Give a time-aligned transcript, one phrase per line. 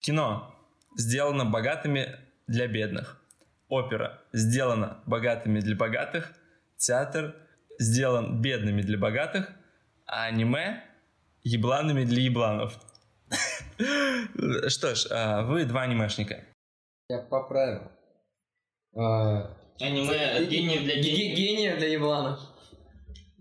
[0.00, 0.54] Кино
[0.96, 3.20] сделано богатыми для бедных.
[3.68, 6.32] Опера сделана богатыми для богатых.
[6.76, 7.36] Театр
[7.78, 9.50] сделан бедными для богатых.
[10.06, 10.82] А аниме
[11.42, 12.78] ебланами для ебланов.
[14.68, 16.44] Что ж, а, вы два анимешника.
[17.08, 17.90] Я поправил.
[18.96, 21.36] А, Аниме от гениев для ге- гениев.
[21.38, 22.40] Гениев для ебланов.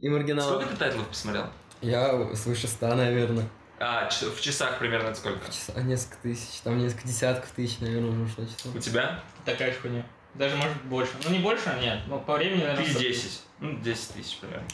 [0.02, 0.62] И маргиналов.
[0.62, 1.46] Сколько ты тайтлов посмотрел?
[1.82, 3.46] Я свыше ста, наверное.
[3.80, 5.40] А, в часах примерно это сколько?
[5.48, 8.76] Часа- несколько тысяч, там несколько десятков тысяч, наверное, уже ушло часов.
[8.76, 9.24] У тебя?
[9.46, 10.06] Такая же хуйня.
[10.36, 11.12] Даже может больше.
[11.26, 12.00] Ну не больше, нет.
[12.08, 12.84] Но по времени, наверное...
[12.84, 13.42] Тысяч сто- десять.
[13.62, 14.66] Ну, 10 тысяч примерно.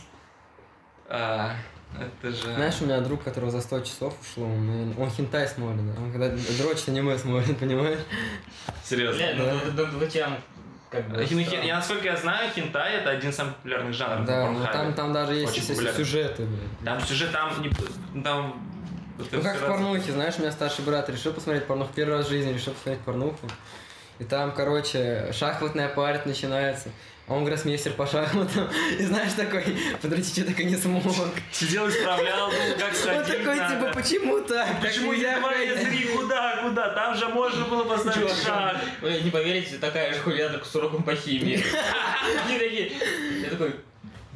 [1.07, 1.55] А,
[1.99, 2.53] это же...
[2.53, 6.01] Знаешь, у меня друг, которого за 100 часов ушло, он, наверное, он хентай смотрит, да?
[6.01, 7.99] он когда дрочит аниме смотрит, понимаешь?
[8.83, 9.17] Серьезно.
[9.17, 9.53] Бля, ну, Да.
[9.53, 10.37] ну, ну, ну, тебя,
[10.91, 11.25] как бы...
[11.25, 11.63] Странно.
[11.63, 14.93] Я, насколько я знаю, хентай это один из самых популярных жанров Да, на ну там,
[14.93, 15.97] там даже есть популярно.
[15.97, 16.79] сюжеты, блядь.
[16.83, 18.21] Там сюжет, там не...
[18.23, 18.71] Там...
[19.17, 22.29] Ну как в порнухе, знаешь, у меня старший брат решил посмотреть порнуху, первый раз в
[22.29, 23.47] жизни решил посмотреть порнуху.
[24.19, 26.89] И там, короче, шахматная партия начинается.
[27.27, 28.69] А он гроссмейстер по шахматам.
[28.99, 29.63] И знаешь, такой,
[29.99, 31.03] подрочить я так и не смог.
[31.51, 33.75] Сидел, исправлял, думал, как Он сходить такой, надо.
[33.75, 34.79] типа, почему так?
[34.79, 35.79] Почему я давай блядь».
[35.79, 36.89] языки куда, куда?
[36.89, 38.77] Там же можно было поставить шаг.
[39.01, 41.63] Вы не поверите, такая же хуйня, только с уроком по химии.
[42.45, 42.91] Они такие...
[43.41, 43.75] Я такой...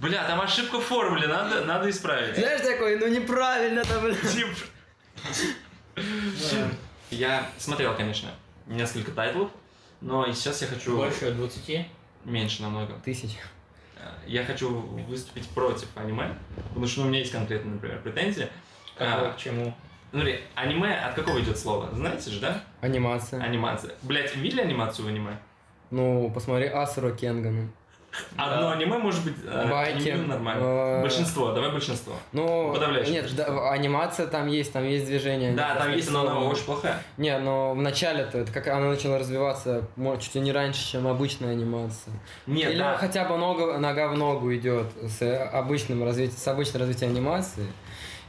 [0.02, 2.36] Бля, там ошибка в формуле, надо, надо исправить.
[2.38, 4.22] Знаешь, такой, ну неправильно-то, блядь.
[4.22, 4.48] Тип.
[7.12, 8.30] Я смотрел, конечно,
[8.68, 9.52] несколько тайтлов,
[10.02, 11.86] но сейчас я хочу Больше 20.
[12.26, 12.94] меньше намного.
[13.04, 13.32] Тысяч.
[13.98, 16.36] Э, Я хочу выступить против аниме,
[16.70, 18.48] потому что ну, у меня есть конкретно, например, претензии.
[18.98, 19.74] Какого А, к чему?
[20.12, 21.90] Смотри, аниме от какого идет слово?
[21.94, 22.64] Знаете же, да?
[22.82, 23.42] Анимация.
[23.44, 23.92] Анимация.
[24.04, 25.38] Блять, видели анимацию в аниме?
[25.92, 27.70] Ну, посмотри Асура Кенгана.
[28.36, 30.10] Одно аниме может быть э, Байки.
[30.10, 30.62] нормально.
[30.64, 32.14] Э, Большинство, давай большинство.
[32.32, 35.54] Ну, Подавляющее нет, да, анимация там есть, там есть движение.
[35.54, 37.02] Да, там есть, но она очень плохая.
[37.18, 39.84] Не, но в начале-то, это как она начала развиваться,
[40.20, 42.14] чуть ли не раньше, чем обычная анимация.
[42.48, 42.98] Нет, Или да.
[42.98, 45.22] хотя бы нога, нога в ногу идет с
[45.52, 47.68] обычным развитием, с обычным развитием анимации.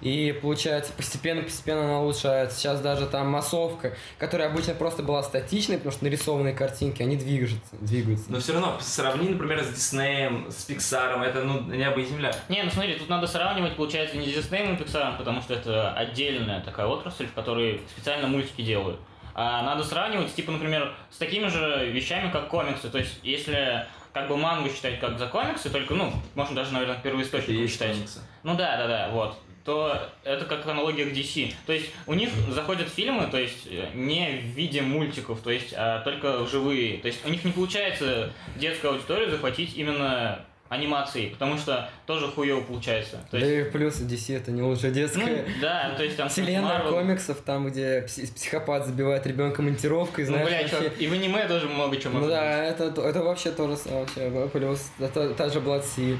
[0.00, 2.58] И получается, постепенно-постепенно она улучшается.
[2.58, 7.76] Сейчас даже там массовка, которая обычно просто была статичной, потому что нарисованные картинки, они движутся.
[7.80, 8.32] двигаются.
[8.32, 12.34] Но все равно, сравни, например, с Диснеем, с Пиксаром, это ну небо и земля.
[12.48, 15.92] Не, ну смотри, тут надо сравнивать, получается, не с Disney и Pixar, потому что это
[15.92, 18.98] отдельная такая отрасль, в которой специально мультики делают.
[19.34, 22.90] А надо сравнивать, типа, например, с такими же вещами, как комиксы.
[22.90, 26.98] То есть, если как бы мангу считать как за комиксы, только, ну, можно даже, наверное,
[27.00, 27.96] первоисточник считать.
[28.42, 29.38] Ну да, да, да, вот.
[29.64, 29.94] То
[30.24, 31.52] это как аналогия к DC.
[31.66, 35.74] То есть у них заходят фильмы, то есть э, не в виде мультиков, то есть
[35.76, 36.98] а только живые.
[36.98, 42.60] То есть у них не получается детскую аудиторию захватить именно анимацией, потому что тоже хуево
[42.60, 43.16] получается.
[43.30, 45.44] То Да есть, и плюс DC это не лучше ну, детская.
[45.60, 50.30] да, то есть там Вселенная Marvel- комиксов, там, где пси- психопат забивает ребенка монтировкой, Ну,
[50.30, 53.50] знаешь, бля, вообще- чувак, и в аниме тоже много чего Ну да, это, это вообще
[53.50, 54.92] тоже вообще плюс.
[55.00, 56.16] Это та же Blood Sea.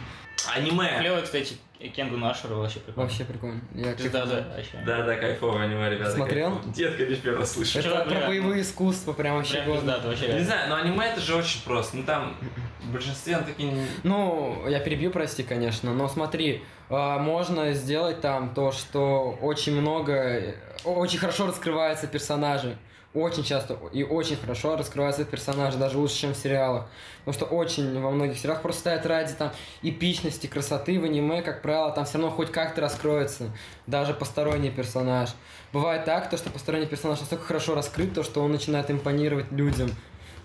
[0.53, 0.99] Аниме.
[0.99, 1.55] Клево, кстати,
[1.89, 3.09] Кенгу Нашеру вообще прикольно.
[3.09, 3.61] Вообще прикольно.
[3.75, 4.43] Я Пизда, кайфую.
[4.43, 4.83] да, вообще.
[4.87, 6.11] Да, да, кайфовое аниме, ребята.
[6.13, 6.53] Смотрел?
[6.53, 6.75] кайфово.
[6.75, 7.79] Детка лишь первый раз слышу.
[7.79, 11.21] Это Чувак, про боевые искусства, прям вообще Прям пизда, вообще Не знаю, но аниме это
[11.21, 11.97] же очень просто.
[11.97, 12.37] Ну там
[12.81, 13.73] в большинстве он такие...
[14.03, 20.55] Ну, я перебью, прости, конечно, но смотри, а, можно сделать там то, что очень много,
[20.85, 22.77] очень хорошо раскрываются персонажи.
[23.13, 26.87] Очень часто и очень хорошо раскрываются персонажи, даже лучше, чем в сериалах.
[27.25, 29.51] Потому что очень во многих сериалах просто ставят ради там
[29.83, 33.51] эпичности, красоты в аниме, как правило, там все равно хоть как-то раскроется
[33.89, 35.31] даже посторонний персонаж.
[35.73, 39.91] Бывает так, то, что посторонний персонаж настолько хорошо раскрыт, то, что он начинает импонировать людям.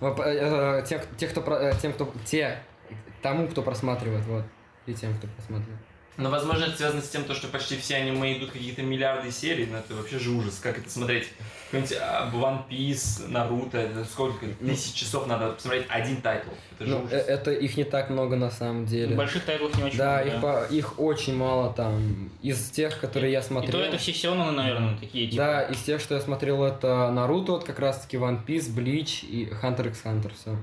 [0.01, 2.57] Э, э, Тем, те, кто, э, тем, кто, те,
[3.21, 4.43] тому, кто просматривает, вот,
[4.87, 5.79] и тем, кто просматривает.
[6.17, 9.65] Но, возможно, это связано с тем, то, что почти все аниме идут какие-то миллиарды серий,
[9.65, 10.59] но это вообще же ужас.
[10.63, 11.27] Как это смотреть?
[11.71, 14.45] Какой-нибудь а, One Piece, Наруто, это сколько?
[14.45, 16.49] Тысяч часов надо посмотреть один тайтл.
[16.77, 17.11] Это же Ну, ужас.
[17.13, 19.15] э, это их не так много на самом деле.
[19.15, 22.29] Больших тайтлов не очень Да, много, их, по- их очень мало там.
[22.41, 23.79] Из тех, которые я И то смотрел.
[23.81, 25.43] это все сёнэны, наверное, такие, типа.
[25.43, 29.25] Да, из тех, что я смотрел, это Наруто, вот как раз таки One Piece, Bleach
[29.25, 30.55] и Hunter x Hunter, все.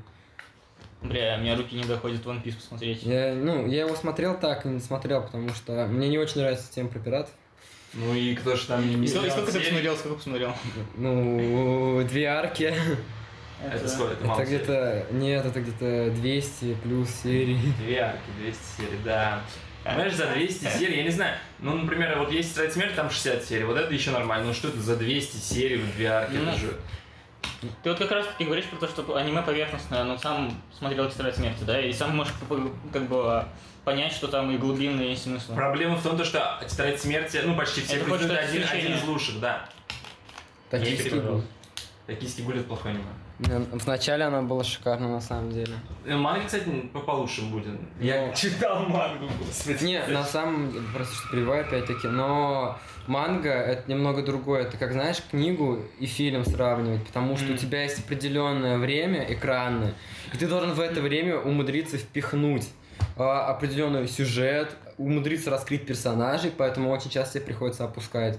[1.03, 3.03] Бля, у меня руки не доходят One Piece посмотреть.
[3.03, 6.73] Я, ну, я его смотрел так и не смотрел, потому что мне не очень нравится
[6.73, 7.33] тема про пиратов.
[7.95, 10.55] Ну и кто же там не И сколько, сколько ты посмотрел, сколько посмотрел?
[10.97, 12.73] Ну, две арки.
[13.65, 14.15] Это сколько?
[14.15, 17.59] Это мало Это где-то, нет, это где-то 200 плюс серий.
[17.79, 19.43] Две арки, 200 серий, да.
[19.85, 23.45] Понимаешь, за 200 серий, я не знаю, ну, например, вот есть «Тетрадь смерти», там 60
[23.45, 26.51] серий, вот это еще нормально, ну что это за 200 серий, вот две арки, Ну,
[26.51, 26.77] это же...
[27.83, 31.37] Ты вот как раз таки говоришь про то, что аниме поверхностное, но сам смотрел «Тетрадь
[31.37, 32.33] смерти», да, и сам можешь
[32.93, 33.49] как бы а,
[33.85, 35.55] понять, что там и глубинный есть смысл.
[35.55, 39.41] Проблема в том, то, что «Тетрадь смерти», ну, почти все Это один, один из лучших,
[39.41, 39.69] да.
[40.71, 41.35] Перебрал.
[41.37, 41.45] был.
[42.07, 43.09] «Токийский гуль»— это плохое аниме.
[43.39, 45.75] Вначале она была шикарна на самом деле.
[46.05, 47.79] Э, Манга, кстати, по- получше будет.
[48.01, 48.35] Я Ну.
[48.35, 49.85] читал мангу, господи.
[49.85, 54.63] Не, на самом деле, просто что перебиваю опять-таки, но манга это немного другое.
[54.63, 57.59] Это как, знаешь, книгу и фильм сравнивать, потому что у Мгм.
[57.59, 59.95] тебя есть определенное время экранное,
[60.33, 62.69] и ты должен в это время умудриться впихнуть
[63.17, 68.39] а, определенный сюжет, умудриться раскрыть персонажей, поэтому очень часто тебе приходится опускать.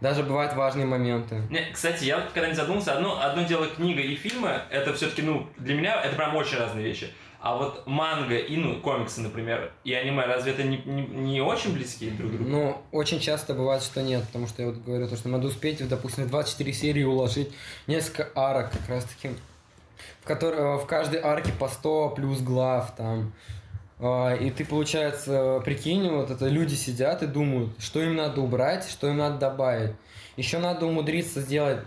[0.00, 1.42] Даже бывают важные моменты.
[1.50, 5.22] Не, кстати, я вот когда не задумался, одно, одно дело книга и фильмы, это все-таки,
[5.22, 7.10] ну, для меня это прям очень разные вещи.
[7.40, 11.72] А вот манга и, ну, комиксы, например, и аниме, разве это не, не, не очень
[11.72, 12.50] близки друг к другу?
[12.50, 15.86] Ну, очень часто бывает, что нет, потому что я вот говорю, то, что надо успеть,
[15.88, 17.52] допустим, в 24 серии уложить
[17.86, 19.34] несколько арок, как раз таки,
[20.22, 23.32] в, которой, в каждой арке по 100 плюс глав там.
[23.98, 28.88] А, И ты, получается, прикинь, вот это люди сидят и думают, что им надо убрать,
[28.88, 29.92] что им надо добавить.
[30.36, 31.80] Еще надо умудриться сделать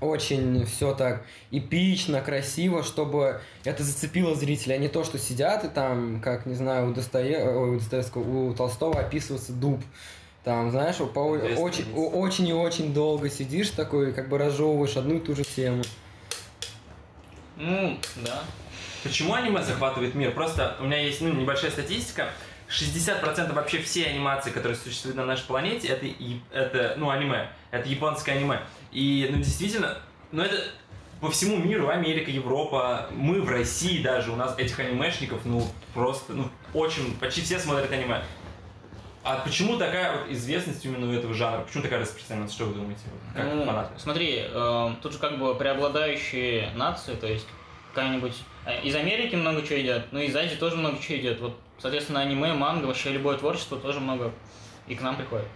[0.00, 5.68] очень все так эпично, красиво, чтобы это зацепило зрителя, а не то, что сидят и
[5.68, 7.50] там, как, не знаю, у, Достое...
[7.50, 9.80] ой, у Достоевского, у Толстого описывается дуб.
[10.44, 11.20] Там, знаешь, по...
[11.20, 15.82] Очень, очень и очень долго сидишь такой, как бы разжевываешь одну и ту же тему.
[17.56, 18.42] Ну, да.
[19.02, 20.32] Почему аниме захватывает мир?
[20.32, 22.30] Просто у меня есть ну, небольшая статистика.
[22.68, 26.06] 60% вообще всей анимации, которая существует на нашей планете, это,
[26.52, 27.50] это ну, аниме.
[27.72, 28.60] Это японское аниме.
[28.92, 29.98] И, ну, действительно,
[30.30, 30.56] ну, это
[31.20, 36.32] по всему миру, Америка, Европа, мы в России даже, у нас этих анимешников, ну, просто,
[36.32, 38.22] ну, очень, почти все смотрят аниме.
[39.22, 41.60] А почему такая вот известность именно у этого жанра?
[41.60, 42.54] Почему такая распространенность?
[42.54, 43.02] Что вы думаете?
[43.34, 43.90] Как Ну, фанаты?
[43.98, 47.46] смотри, э, тут же как бы преобладающие нации, то есть
[47.94, 48.34] какая-нибудь...
[48.66, 51.40] э, Из Америки много чего идет, ну из Азии тоже много чего идет.
[51.40, 54.32] Вот, соответственно, аниме, манга, вообще любое творчество тоже много
[54.86, 55.46] и к нам приходит.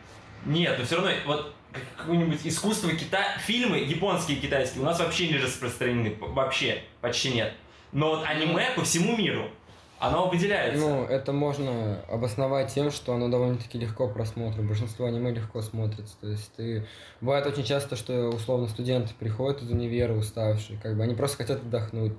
[0.47, 5.29] Нет, но все равно, вот как- какое-нибудь искусство Китая, фильмы японские китайские у нас вообще
[5.29, 7.53] не распространены, вообще, почти нет.
[7.93, 9.51] Но вот аниме по всему миру,
[9.99, 10.79] оно выделяется.
[10.79, 14.63] Ну, это можно обосновать тем, что оно довольно-таки легко просмотру.
[14.63, 16.15] Большинство аниме легко смотрится.
[16.21, 16.87] То есть ты...
[17.21, 21.59] Бывает очень часто, что условно студенты приходят из универа уставшие, как бы они просто хотят
[21.61, 22.13] отдохнуть.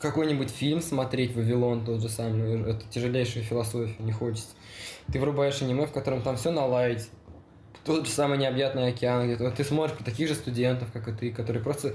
[0.00, 4.54] Какой-нибудь фильм смотреть, Вавилон тот же самый, это тяжелейшая философия, не хочется.
[5.12, 7.06] Ты врубаешь аниме, в котором там все на лайте.
[7.84, 11.30] Тот же самый необъятный океан, где ты смотришь про таких же студентов, как и ты,
[11.30, 11.94] которые просто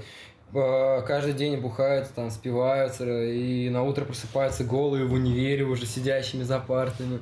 [0.52, 6.58] каждый день бухаются, там, спиваются, и на утро просыпаются голые в универе, уже сидящими за
[6.58, 7.20] партами.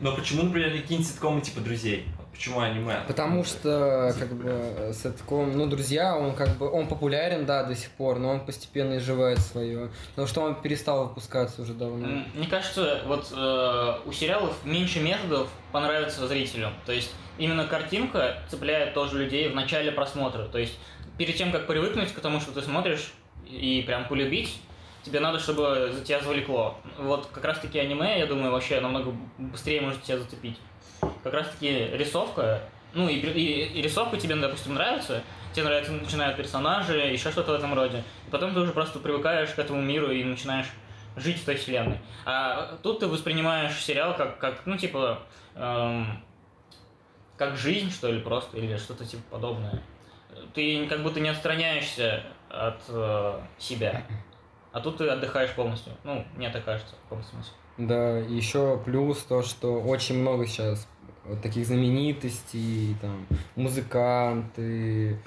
[0.00, 2.06] Но почему, например, не какие-нибудь ситкомы типа друзей?
[2.32, 2.96] Почему аниме?
[3.08, 7.88] Потому что, как бы, сетком, ну, друзья, он как бы, он популярен, да, до сих
[7.92, 9.88] пор, но он постепенно изживает свое.
[10.10, 12.24] Потому что он перестал выпускаться уже давно.
[12.34, 16.72] Мне кажется, вот э, у сериалов меньше методов понравится зрителю.
[16.84, 20.44] То есть именно картинка цепляет тоже людей в начале просмотра.
[20.44, 20.78] То есть
[21.18, 23.12] перед тем, как привыкнуть к тому, что ты смотришь
[23.48, 24.60] и прям полюбить,
[25.02, 26.78] тебе надо, чтобы за тебя завлекло.
[26.98, 30.58] Вот как раз таки аниме, я думаю, вообще намного быстрее может тебя зацепить.
[31.22, 35.22] Как раз таки рисовка, ну и, и- и рисовка тебе, допустим, нравится,
[35.52, 38.02] тебе нравятся, начинают персонажи, еще что-то в этом роде.
[38.26, 40.66] И потом ты уже просто привыкаешь к этому миру и начинаешь
[41.16, 41.98] жить в той вселенной.
[42.24, 45.20] А тут ты воспринимаешь сериал как, как ну, типа,
[45.54, 46.22] эм,
[47.36, 49.82] как жизнь, что ли, просто, или что-то типа подобное.
[50.54, 54.02] Ты как будто не отстраняешься от э, себя.
[54.72, 55.92] А тут ты отдыхаешь полностью.
[56.04, 57.52] Ну, мне так кажется, в каком смысле.
[57.78, 60.86] Да, еще плюс то, что очень много сейчас
[61.42, 65.18] таких знаменитостей, там, музыканты,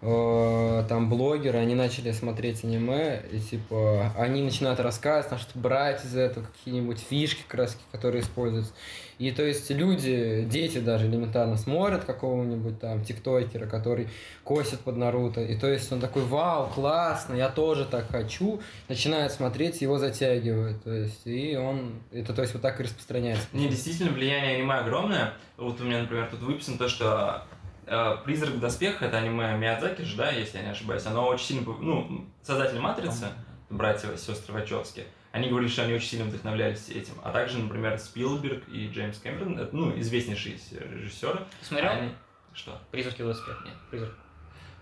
[0.00, 6.16] э, там, блогеры, они начали смотреть аниме, и, типа, они начинают рассказывать, значит, брать из
[6.16, 8.72] этого какие-нибудь фишки, краски, которые используются.
[9.18, 14.08] И, то есть, люди, дети даже элементарно смотрят какого-нибудь там тиктокера, который
[14.44, 19.32] косит под Наруто, и, то есть, он такой, вау, классно, я тоже так хочу, начинает
[19.32, 23.46] смотреть, его затягивает, то есть, и он, это, то есть, вот так и распространяется.
[23.52, 25.32] Не, действительно, влияние аниме огромное.
[25.56, 27.42] Вот у меня, например, тут выписано то, что
[27.86, 31.04] э, «Призрак в доспехах»— это аниме Миядзаки же, да, если я не ошибаюсь.
[31.06, 31.62] Оно очень сильно...
[31.80, 33.26] Ну, создатели «Матрицы»,
[33.70, 37.14] братья, сестры Вачовски, они говорили, что они очень сильно вдохновлялись этим.
[37.22, 41.40] А также, например, Спилберг и Джеймс Кэмерон, ну, известнейшие режиссеры.
[41.62, 41.90] Смотрел?
[41.90, 42.10] Они...
[42.54, 42.80] Что?
[42.90, 43.62] Призраки в доспех?
[43.64, 44.14] Нет, призрак.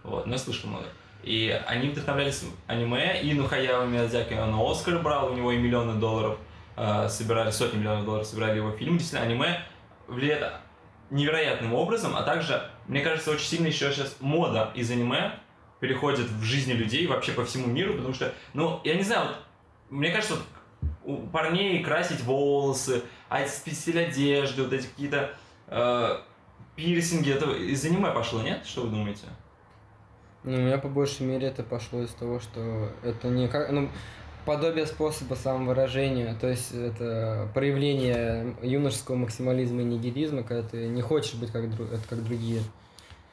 [0.03, 0.87] Вот, но я слышал много.
[1.23, 5.99] И они вдохновлялись аниме, и ну Хаяо Миядзаки, он Оскар брал, у него и миллионы
[5.99, 6.39] долларов
[6.77, 8.99] э, собирали, сотни миллионов долларов собирали его фильмы.
[8.99, 9.61] Действительно, аниме
[10.07, 10.53] влияет
[11.11, 15.33] невероятным образом, а также, мне кажется, очень сильно еще сейчас мода из аниме
[15.81, 19.37] переходит в жизни людей вообще по всему миру, потому что, ну, я не знаю, вот,
[19.91, 20.45] мне кажется, вот,
[21.05, 25.31] у парней красить волосы, а стиль одежды, вот эти какие-то
[25.69, 26.19] э,
[26.75, 28.65] пирсинги, это из аниме пошло, нет?
[28.65, 29.27] Что вы думаете?
[30.45, 33.91] Ну, у меня по большей мере это пошло из того, что это не как, ну,
[34.45, 41.35] подобие способа самовыражения, то есть это проявление юношеского максимализма и нигилизма, когда ты не хочешь
[41.35, 42.63] быть как, дру- это как другие.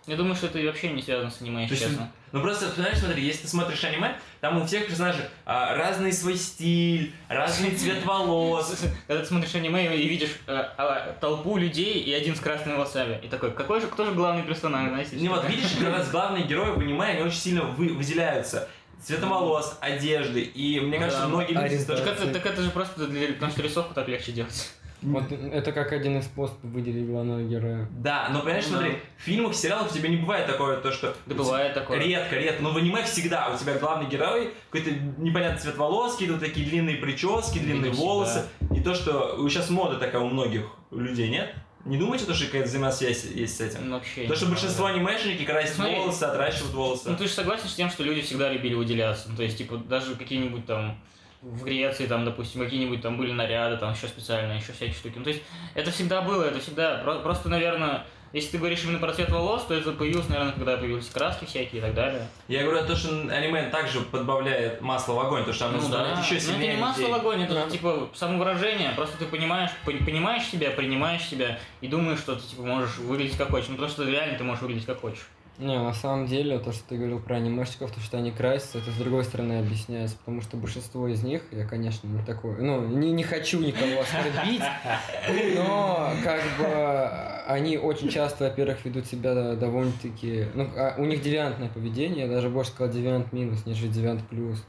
[0.06, 2.12] Я думаю, что это вообще не связано с аниме, То если есть, честно.
[2.34, 6.36] ну просто, знаешь, смотри, если ты смотришь аниме, там у всех персонажей а, разный свой
[6.36, 8.82] стиль, разный цвет волос.
[9.08, 13.18] Когда ты смотришь аниме и видишь э, а, толпу людей и один с красными волосами.
[13.24, 15.16] И такой, какой же, кто же главный персонаж, знаете?
[15.16, 18.68] Не, вот видишь, как раз главные герои в аниме, они очень сильно вы- выделяются.
[19.02, 21.28] Цветом волос, одежды, и мне кажется, Да.
[21.28, 21.84] многие люди...
[21.86, 24.72] Так это, так это же просто для, потому что рисовку так легче делать.
[25.04, 27.88] Вот это как один из способов выделить главного героя.
[27.92, 28.78] Да, но понимаешь, Да.
[28.78, 31.16] смотри, в фильмах, сериалах у тебя не бывает такое, то что...
[31.26, 32.00] Да бывает такое.
[32.00, 36.40] Редко, редко, но в аниме всегда у тебя главный герой, какой-то непонятный цвет волос, какие-то
[36.40, 38.44] такие длинные прически, длинные Видите, волосы.
[38.76, 41.54] И то, что сейчас мода такая у многих людей, нет?
[41.86, 43.90] Не думаете, то, что какая-то взаимосвязь есть с этим?
[43.90, 44.26] Ну, вообще.
[44.26, 44.96] То, что большинство знаю.
[45.06, 45.96] анимешники красят Смотри.
[45.98, 47.10] волосы, отращивают волосы.
[47.10, 49.30] Ну ты же согласен с тем, что люди всегда любили выделяться.
[49.30, 50.98] Ну, то есть, типа, даже какие-нибудь там
[51.44, 55.14] в Греции, там, допустим, какие-нибудь там были наряды, там еще специальные, еще всякие штуки.
[55.18, 55.44] Ну, то есть,
[55.76, 57.00] это всегда было, это всегда.
[57.04, 60.78] Про- Просто, наверное, если ты говоришь именно про цвет волос, то это появилось, наверное, когда
[60.78, 62.28] появились краски всякие и так далее.
[62.48, 66.12] Я говорю то, что аниме также подбавляет масло в огонь, то, что оно Ну да.
[66.20, 67.14] еще Но это сильнее не масло людей.
[67.14, 67.70] в огонь, это Да.
[67.70, 68.92] типа самовыражение.
[68.96, 73.38] Просто ты понимаешь, пон- понимаешь себя, принимаешь себя и думаешь, что ты типа можешь выглядеть
[73.38, 73.68] как хочешь.
[73.70, 75.28] Ну потому что реально ты можешь выглядеть как хочешь.
[75.60, 78.90] Не, на самом деле, то, что ты говорил про анимешников, то, что они красятся, это
[78.90, 83.12] с другой стороны объясняется, потому что большинство из них, я, конечно, не такой, ну, не,
[83.12, 84.64] не хочу никого оскорбить,
[85.56, 87.08] но, как бы,
[87.48, 92.50] они очень часто, во-первых, ведут себя довольно-таки, ну, а у них девиантное поведение, я даже
[92.50, 94.64] больше сказал девиант минус, нежели девиант плюс.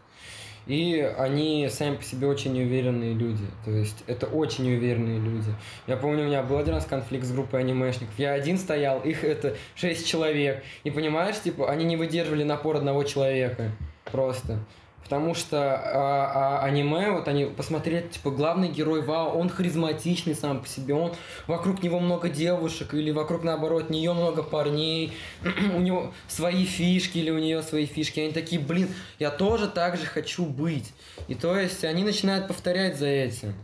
[0.67, 3.45] И они сами по себе очень неуверенные люди.
[3.65, 5.51] То есть это очень неуверенные люди.
[5.87, 8.19] Я помню, у меня был один раз конфликт с группой анимешников.
[8.19, 10.63] Я один стоял, их это шесть человек.
[10.85, 13.71] И понимаешь, типа, они не выдерживали напор одного человека.
[14.11, 14.59] Просто.
[15.05, 20.61] Потому что а, а, аниме, вот они посмотрели, типа, главный герой, вау, он харизматичный сам
[20.61, 21.13] по себе, он
[21.47, 25.13] вокруг него много девушек, или вокруг, наоборот, нее много парней,
[25.77, 28.21] у него свои фишки, или у нее свои фишки.
[28.21, 30.93] Они такие, блин, я тоже так же хочу быть.
[31.29, 33.55] И то есть они начинают повторять за этим.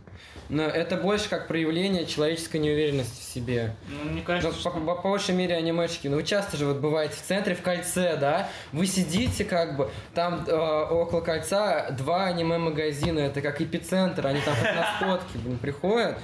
[0.51, 3.73] Но это больше как проявление человеческой неуверенности в себе.
[3.87, 6.09] Ну, мне Ну, кажется, по, по- по большей мере анимешки.
[6.09, 8.49] Ну, вы часто же вот бываете в центре, в кольце, да?
[8.73, 14.53] Вы сидите как бы, там э, около кольца два аниме-магазина, это как эпицентр, они там
[14.61, 16.17] как на сходке, блин, приходят.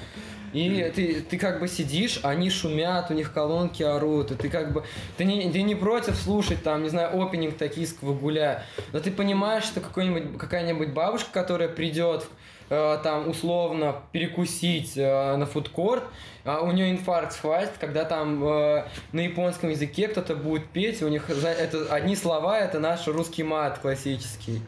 [0.53, 4.71] И ты, ты как бы сидишь, они шумят, у них колонки орут, и ты как
[4.73, 4.83] бы,
[5.17, 9.63] ты не, ты не против слушать там, не знаю, опенинг токийского гуля, но ты понимаешь,
[9.65, 12.25] что какой-нибудь, какая-нибудь бабушка, которая придет
[12.69, 16.03] там условно перекусить э, на фудкорт,
[16.43, 21.07] а у нее инфаркт схватит, когда там э, на японском языке кто-то будет петь, у
[21.07, 24.61] них это одни слова, это наш русский мат классический.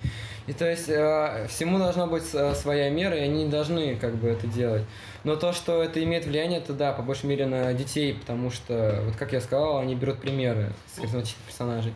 [0.47, 4.29] И то есть э, всему должна быть э, своя мера, и они должны как бы
[4.29, 4.83] это делать.
[5.23, 9.01] Но то, что это имеет влияние, это да, по большей мере на детей, потому что,
[9.05, 11.93] вот как я сказал, они берут примеры с харизматичных персонажей.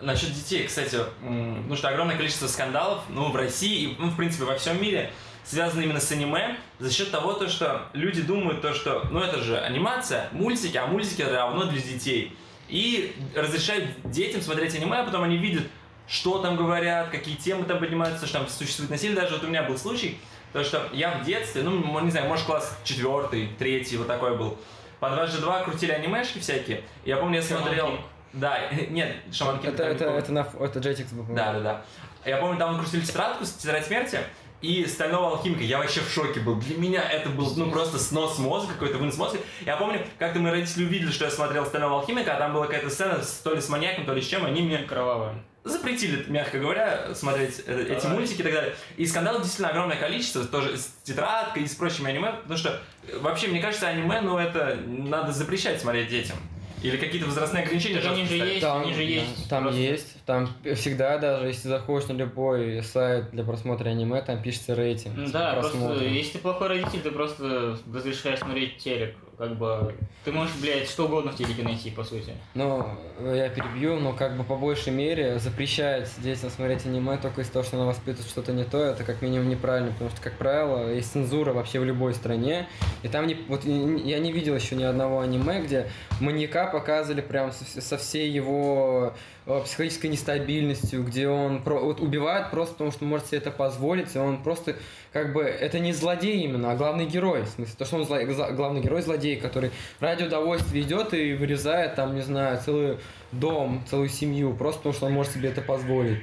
[0.00, 4.44] Насчет детей, кстати, потому что огромное количество скандалов, ну, в России и, ну, в принципе,
[4.44, 5.10] во всем мире,
[5.42, 9.40] связано именно с аниме, за счет того, то, что люди думают, то, что, ну, это
[9.42, 12.36] же анимация, мультики, а мультики равно для детей.
[12.68, 15.64] И разрешают детям смотреть аниме, а потом они видят,
[16.06, 19.16] что там говорят, какие темы там поднимаются, что там существует насилие.
[19.16, 20.18] Даже вот у меня был случай,
[20.52, 24.58] то, что я в детстве, ну, не знаю, может, класс четвертый, третий, вот такой был,
[25.00, 26.82] по 2G2 крутили анимешки всякие.
[27.04, 27.86] Я помню, я Шаман смотрел...
[27.86, 28.00] Кинг.
[28.36, 28.58] Да,
[28.90, 30.18] нет, Шаман Кинг Это, это, было.
[30.18, 31.34] это, на, это Jetix был.
[31.34, 31.82] Да, да, да.
[32.24, 34.20] Я помню, там крутили тетрадку, тетрадь смерти,
[34.62, 35.62] и стального алхимика.
[35.62, 36.56] Я вообще в шоке был.
[36.56, 39.38] Для меня это был, ну, просто снос мозга, какой-то вынос мозга.
[39.64, 42.90] Я помню, как-то мои родители увидели, что я смотрел стального алхимика, а там была какая-то
[42.90, 45.34] сцена с- то ли с маньяком, то ли с чем, они мне кровавая.
[45.64, 48.74] запретили, мягко говоря, смотреть э, эти мультики и так далее.
[48.96, 53.18] И скандалов действительно огромное количество, тоже с тетрадкой и с прочими аниме, потому что э,
[53.18, 56.36] вообще, мне кажется, аниме, ну, это надо запрещать смотреть детям.
[56.82, 58.00] Или какие-то возрастные ограничения.
[58.00, 59.48] Так они жестко же есть, Там, они же есть.
[59.48, 64.42] там Просто- есть, там всегда даже, если заходишь на любой сайт для просмотра аниме, там
[64.42, 65.14] пишется рейтинг.
[65.16, 66.04] Ну Да, просто просмотра.
[66.06, 69.16] если ты плохой родитель, ты просто разрешаешь смотреть телек.
[69.38, 72.32] Как бы ты можешь, блядь, что угодно в телеке найти, по сути.
[72.54, 72.84] Ну,
[73.20, 77.64] я перебью, но как бы по большей мере запрещает детям смотреть аниме только из-за того,
[77.64, 81.12] что оно воспитывает что-то не то, это как минимум неправильно, потому что, как правило, есть
[81.12, 82.66] цензура вообще в любой стране,
[83.02, 87.52] и там не, вот я не видел еще ни одного аниме, где маньяка показывали прям
[87.52, 89.14] со, со всей его
[89.46, 94.18] психологической нестабильностью, где он про- вот убивает просто потому, что может себе это позволить, и
[94.18, 94.74] он просто
[95.12, 97.42] как бы это не злодей именно, а главный герой.
[97.42, 101.34] В смысле, то, что он зло- гла- главный герой злодей, который ради удовольствия идет и
[101.34, 102.98] вырезает там, не знаю, целый
[103.30, 106.18] дом, целую семью, просто потому что он может себе это позволить.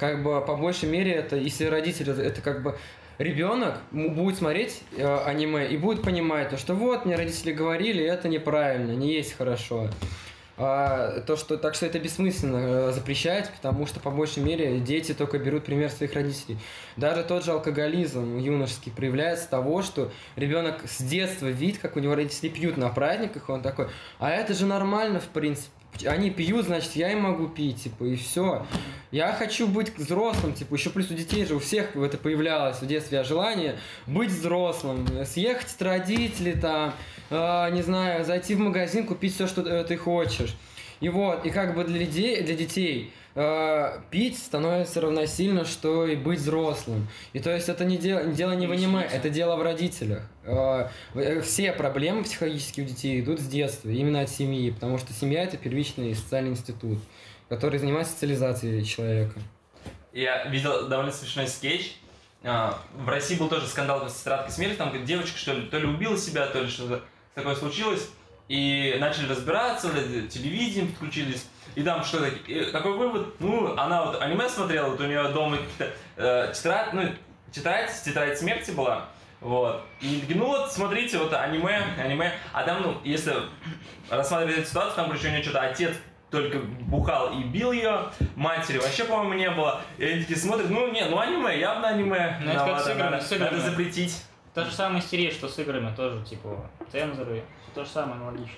[0.00, 2.76] Как бы по большей мере это, если родители, это, как бы
[3.18, 8.28] ребенок будет смотреть э, аниме и будет понимать, то, что вот, мне родители говорили, это
[8.28, 9.88] неправильно, не есть хорошо.
[10.58, 15.12] А, то, что, так что это бессмысленно э, запрещать, потому что по большей мере дети
[15.12, 16.58] только берут пример своих родителей.
[16.96, 22.14] Даже тот же алкоголизм юношеский проявляется того, что ребенок с детства видит, как у него
[22.14, 25.75] родители пьют на праздниках, и он такой, а это же нормально, в принципе.
[26.04, 28.66] Они пьют, значит, я и могу пить, типа, и все.
[29.10, 32.86] Я хочу быть взрослым, типа, еще плюс у детей же, у всех это появлялось в
[32.86, 36.92] детстве желание быть взрослым, съехать от родителей, там,
[37.30, 40.56] э, не знаю, зайти в магазин, купить все, что э, ты хочешь.
[41.00, 46.16] И вот, и как бы для детей, для детей э, пить становится равносильно, что и
[46.16, 47.06] быть взрослым.
[47.32, 50.22] И то есть это не дело, дело не в аниме, это дело в родителях.
[50.42, 55.12] Э, э, все проблемы психологические у детей идут с детства, именно от семьи, потому что
[55.12, 56.98] семья это первичный социальный институт,
[57.48, 59.38] который занимается социализацией человека.
[60.12, 61.96] Я видел довольно смешной скетч.
[62.42, 66.16] В России был тоже скандал с тетрадкой смерти, там девочка, что ли, то ли убила
[66.16, 67.02] себя, то ли что-то
[67.34, 68.08] такое случилось.
[68.48, 69.90] И начали разбираться,
[70.30, 71.46] телевидение подключились.
[71.74, 72.30] И там что-то,
[72.72, 73.34] какой вывод?
[73.40, 77.02] Ну, она вот аниме смотрела, вот у нее дома какие-то э, тетрадь, ну,
[77.52, 79.06] тетрадь, тетрадь смерти была.
[79.40, 79.82] Вот.
[80.00, 82.32] И ну вот, смотрите, вот аниме, аниме.
[82.52, 83.34] А там, ну, если
[84.08, 85.94] рассматривать эту ситуацию, там, короче, у нее что-то отец
[86.30, 89.82] только бухал и бил ее, матери вообще, по-моему, не было.
[89.98, 92.38] И они такие смотрят, ну, не, ну аниме, явно аниме.
[92.42, 93.50] Ну, это как с играми, надо, с играми.
[93.50, 94.24] надо запретить.
[94.54, 97.44] Та же самая истерия, что с играми тоже, типа, цензоры,
[97.74, 98.56] то же самое аналогично.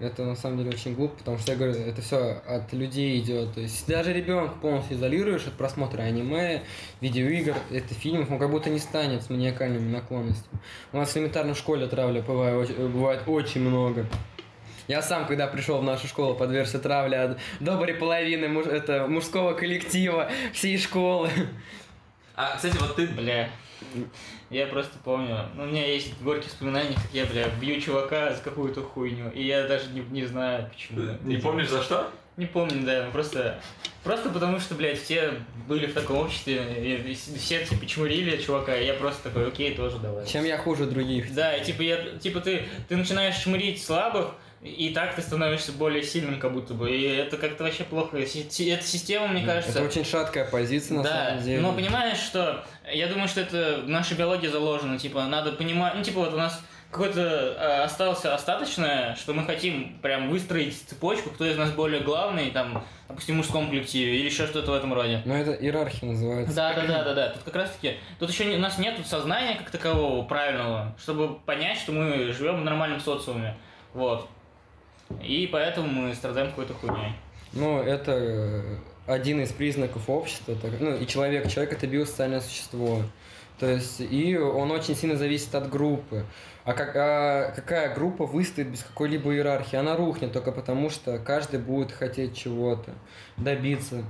[0.00, 3.52] Это на самом деле очень глупо, потому что я говорю, это все от людей идет.
[3.52, 6.62] То есть даже ребенка полностью изолируешь от просмотра аниме,
[7.02, 10.58] видеоигр, это фильмов, он как будто не станет с маниакальными наклонностями.
[10.92, 14.06] У нас в школе травля бывает, бывает очень много.
[14.88, 19.52] Я сам, когда пришел в нашу школу, подвергся травле от доброй половины муж- это, мужского
[19.52, 21.30] коллектива всей школы.
[22.34, 23.06] А, кстати, вот ты...
[23.06, 23.50] Бля,
[24.50, 28.42] я просто помню, ну, у меня есть горькие воспоминания, как я, бля, бью чувака за
[28.42, 31.16] какую-то хуйню, и я даже не, не знаю, почему.
[31.22, 32.10] Не помнишь за что?
[32.36, 33.60] Не помню, да, ну, просто...
[34.02, 35.34] Просто потому что, блядь, все
[35.68, 36.56] были в таком обществе,
[37.06, 40.26] и, все типа чмурили чувака, и я просто такой, окей, тоже давай.
[40.26, 41.34] Чем я хуже других?
[41.34, 44.30] Да, и типа, я, типа ты, ты начинаешь чмырить слабых,
[44.62, 46.90] и так ты становишься более сильным, как будто бы.
[46.94, 48.18] И это как-то вообще плохо.
[48.18, 49.78] Эта система, мне кажется.
[49.78, 51.60] Это очень шаткая позиция на да, самом деле.
[51.62, 54.98] но понимаешь, что я думаю, что это в нашей биологии заложено.
[54.98, 59.98] Типа, надо понимать, ну, типа, вот у нас какое-то э, осталось остаточное, что мы хотим
[60.02, 64.46] прям выстроить цепочку, кто из нас более главный, там, допустим, в мужском коллективе или еще
[64.46, 65.22] что-то в этом роде.
[65.24, 66.54] Но это иерархия называется.
[66.54, 67.28] Да, да, да, да, да.
[67.30, 71.78] Тут как раз таки, тут еще у нас нет сознания как такового правильного, чтобы понять,
[71.78, 73.56] что мы живем в нормальном социуме.
[73.94, 74.28] Вот.
[75.22, 77.14] И поэтому мы страдаем какой-то хуйней.
[77.52, 80.54] Ну, это э, один из признаков общества.
[80.54, 81.48] так- ну, и человек.
[81.48, 83.02] Человек это биосоциальное существо.
[83.58, 86.24] То есть, и он очень сильно зависит от группы.
[86.64, 89.76] А, как, а какая группа выстоит без какой-либо иерархии?
[89.76, 92.92] Она рухнет только потому, что каждый будет хотеть чего-то,
[93.36, 94.02] добиться.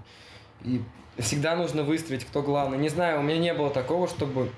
[0.63, 0.83] И
[1.19, 2.79] всегда нужно выстроить, кто главный.
[2.79, 4.51] Не знаю, у меня не было такого, чтобы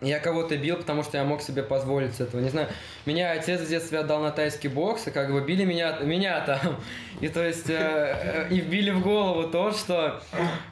[0.00, 2.40] я кого-то бил, потому что я мог себе позволить этого.
[2.40, 2.68] Не знаю,
[3.04, 6.76] меня отец в детстве отдал на тайский бокс, и как бы били меня, меня там.
[7.20, 10.22] И то есть, э, э, и вбили в голову то, что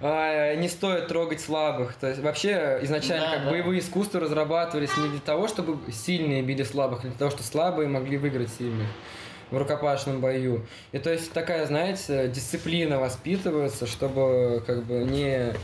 [0.00, 1.94] э, не стоит трогать слабых.
[1.94, 3.50] То есть, вообще, изначально Да, как да.
[3.50, 7.88] боевые искусства разрабатывались не для того, чтобы сильные били слабых, а для того, чтобы слабые
[7.88, 8.86] могли выиграть сильных
[9.50, 10.66] в рукопашном бою.
[10.92, 15.54] И то есть такая, знаете, дисциплина воспитывается, чтобы как бы не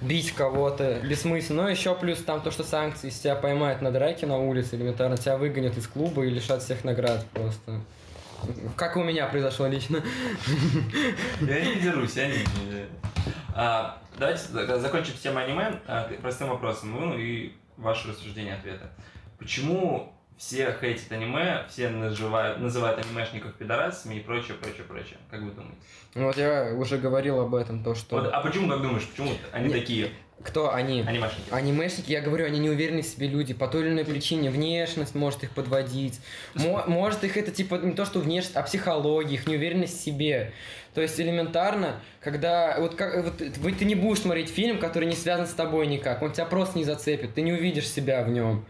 [0.00, 1.64] бить кого-то бессмысленно.
[1.64, 5.16] Но еще плюс там то, что санкции, если тебя поймают на драке на улице, элементарно
[5.16, 7.80] тебя выгонят из клуба и лишат всех наград просто.
[8.76, 10.02] Как у меня произошло лично.
[11.40, 12.34] Я не дерусь, я не...
[13.54, 16.92] А, давайте за- закончим тему аниме а, простым вопросом.
[16.92, 18.90] Ну и ваше рассуждение ответа.
[19.38, 25.16] Почему все хейтят аниме, все называют, называют анимешников пидорасами и прочее, прочее, прочее?
[25.30, 25.76] Как вы думаете?
[26.14, 28.16] Ну Вот я уже говорил об этом, то что...
[28.16, 30.10] Вот, а почему, как думаешь, почему они Не- такие
[30.42, 31.00] Кто они?
[31.00, 31.50] анимешники?
[31.50, 33.54] Анимешники, я говорю, они не уверены в себе люди.
[33.54, 36.20] По той или иной причине внешность может их подводить.
[36.54, 40.52] Мо- может их это типа не то, что внешность, а психология, их неуверенность в себе.
[40.94, 45.46] То есть элементарно, когда вот как вот, ты не будешь смотреть фильм, который не связан
[45.46, 48.64] с тобой никак, он тебя просто не зацепит, ты не увидишь себя в нем.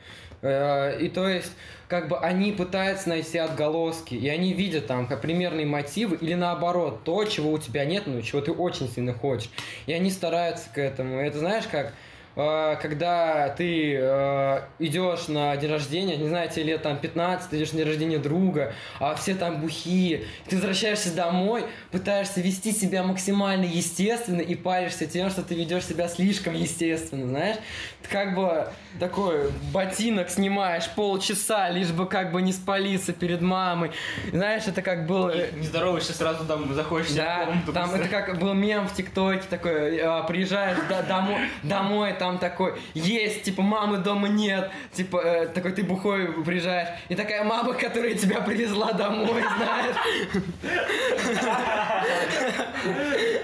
[0.47, 1.53] Э, И то есть,
[1.89, 7.25] как бы они пытаются найти отголоски, и они видят там примерные мотивы, или наоборот, то,
[7.25, 9.51] чего у тебя нет, но чего ты очень сильно хочешь.
[9.87, 11.21] И они стараются к этому.
[11.21, 11.93] Это знаешь, как
[12.37, 17.73] когда ты э, идешь на день рождения, не знаю, тебе лет там 15, ты идешь
[17.73, 23.65] на день рождения друга, а все там бухие, ты возвращаешься домой, пытаешься вести себя максимально
[23.65, 27.57] естественно и паришься тем, что ты ведешь себя слишком естественно, знаешь?
[28.03, 28.69] Ты как бы
[29.01, 33.93] такой ботинок снимаешь полчаса, лишь бы как бы не спалиться перед мамой.
[34.31, 35.31] Знаешь, это как было...
[35.31, 37.73] э, Не здороваешься, сразу там заходишь себе в да, комнату.
[37.73, 42.75] там это как был мем в ТикТоке такой, э, приезжаешь до- домой, домой, там такой,
[42.95, 48.15] есть, типа, мамы дома нет, типа, э, такой ты бухой приезжаешь, и такая мама, которая
[48.15, 49.97] тебя привезла домой, знаешь.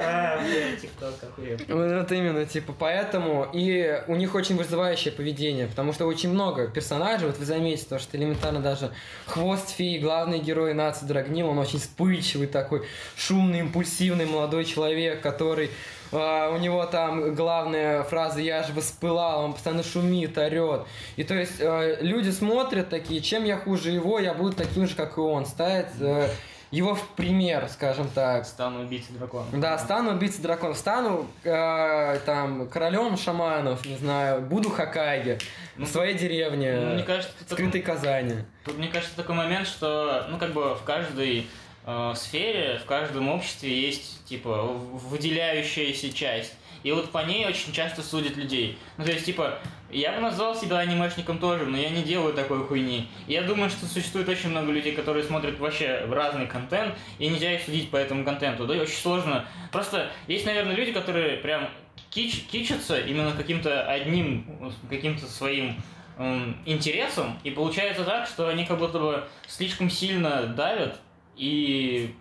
[0.00, 0.42] А.
[1.68, 7.26] Вот именно, типа, поэтому, и у них очень вызывающее поведение, потому что очень много персонажей,
[7.26, 8.92] вот вы заметите, то, что элементарно даже
[9.26, 15.70] Хвост Феи, главный герой нации Драгнил, он очень вспыльчивый такой, шумный, импульсивный молодой человек, который
[16.12, 20.82] у него там главная фраза «я же воспылал», он постоянно шумит, орет.
[21.16, 24.94] И то есть э, люди смотрят такие, чем я хуже его, я буду таким же,
[24.94, 25.46] как и он.
[25.46, 26.28] Ставят э,
[26.70, 28.46] его в пример, скажем так.
[28.46, 29.44] Стану убийцей дракона.
[29.52, 35.38] Да, стану убийцей драконов, стану э, там королем шаманов, не знаю, буду Хокаге
[35.76, 38.34] в своей деревне, Ну, мне кажется, это такой- скрытой Казани.
[38.64, 41.46] Тут, мне кажется, такой момент, что, ну, как бы в каждой
[41.86, 46.54] э, сфере, в каждом обществе есть, типа, выделяющаяся часть.
[46.82, 48.76] И вот по ней очень часто судят людей.
[48.96, 49.58] Ну, то есть, типа,
[49.90, 53.08] я бы назвал себя анимешником тоже, но я не делаю такой хуйни.
[53.28, 57.54] Я думаю, что существует очень много людей, которые смотрят вообще в разный контент, и нельзя
[57.54, 58.66] их судить по этому контенту.
[58.66, 59.44] Да, и очень сложно.
[59.70, 61.68] Просто есть, наверное, люди, которые прям
[62.10, 65.80] кич, кичатся именно каким-то одним, каким-то своим
[66.18, 70.98] м, интересом, и получается так, что они как будто бы слишком сильно давят
[71.36, 72.14] и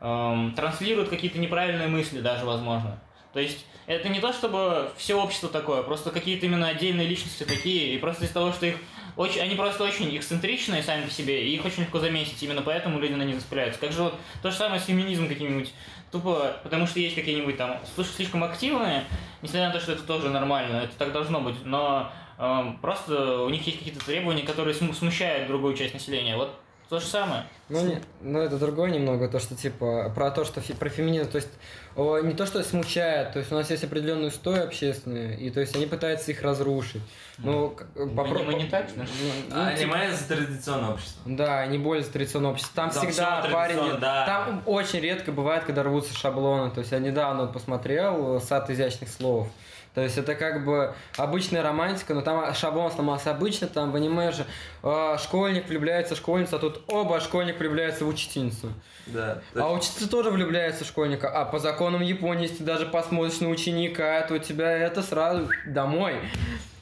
[0.00, 3.00] эм, транслируют какие-то неправильные мысли даже, возможно.
[3.32, 7.94] То есть это не то, чтобы все общество такое, просто какие-то именно отдельные личности такие,
[7.94, 8.76] и просто из того, что их
[9.16, 12.98] очень, они просто очень эксцентричные сами по себе, и их очень легко заметить, именно поэтому
[12.98, 13.80] люди на них распыляются.
[13.80, 15.72] Как же вот то же самое с феминизмом каким-нибудь,
[16.10, 17.78] тупо потому что есть какие-нибудь там
[18.16, 19.04] слишком активные,
[19.42, 23.50] несмотря на то, что это тоже нормально, это так должно быть, но эм, просто у
[23.50, 26.36] них есть какие-то требования, которые сму- смущают другую часть населения.
[26.36, 26.54] Вот
[26.90, 27.44] то же самое.
[27.68, 31.30] Ну, не, ну, это другое немного, то, что, типа, про то, что фи- про феминизм,
[31.30, 31.48] то есть,
[31.94, 35.60] о, не то, что смущает, то есть, у нас есть определенные устои общественные, и, то
[35.60, 37.00] есть, они пытаются их разрушить.
[37.38, 39.14] Ну, к- попро- мы не так, ну, что
[39.50, 41.22] ну, А типа, аниме за традиционное общество.
[41.24, 42.74] Да, они более за традиционное общество.
[42.74, 44.00] Там Да, всегда парень...
[44.00, 44.26] да.
[44.26, 46.70] Там очень редко бывает, когда рвутся шаблоны.
[46.72, 49.48] То есть я недавно вот посмотрел э, «Сад изящных слов».
[49.94, 54.30] То есть это как бы обычная романтика, но там шаблон сломался обычно, там в аниме
[54.30, 54.46] же
[54.82, 58.72] э, школьник влюбляется в школьницу, а тут оба школьник влюбляется в учительницу.
[59.06, 59.42] Да.
[59.54, 61.28] А ученица тоже влюбляется в школьника.
[61.28, 65.48] А по законам Японии, если ты даже посмотришь на ученика, то у тебя это сразу
[65.66, 66.14] домой.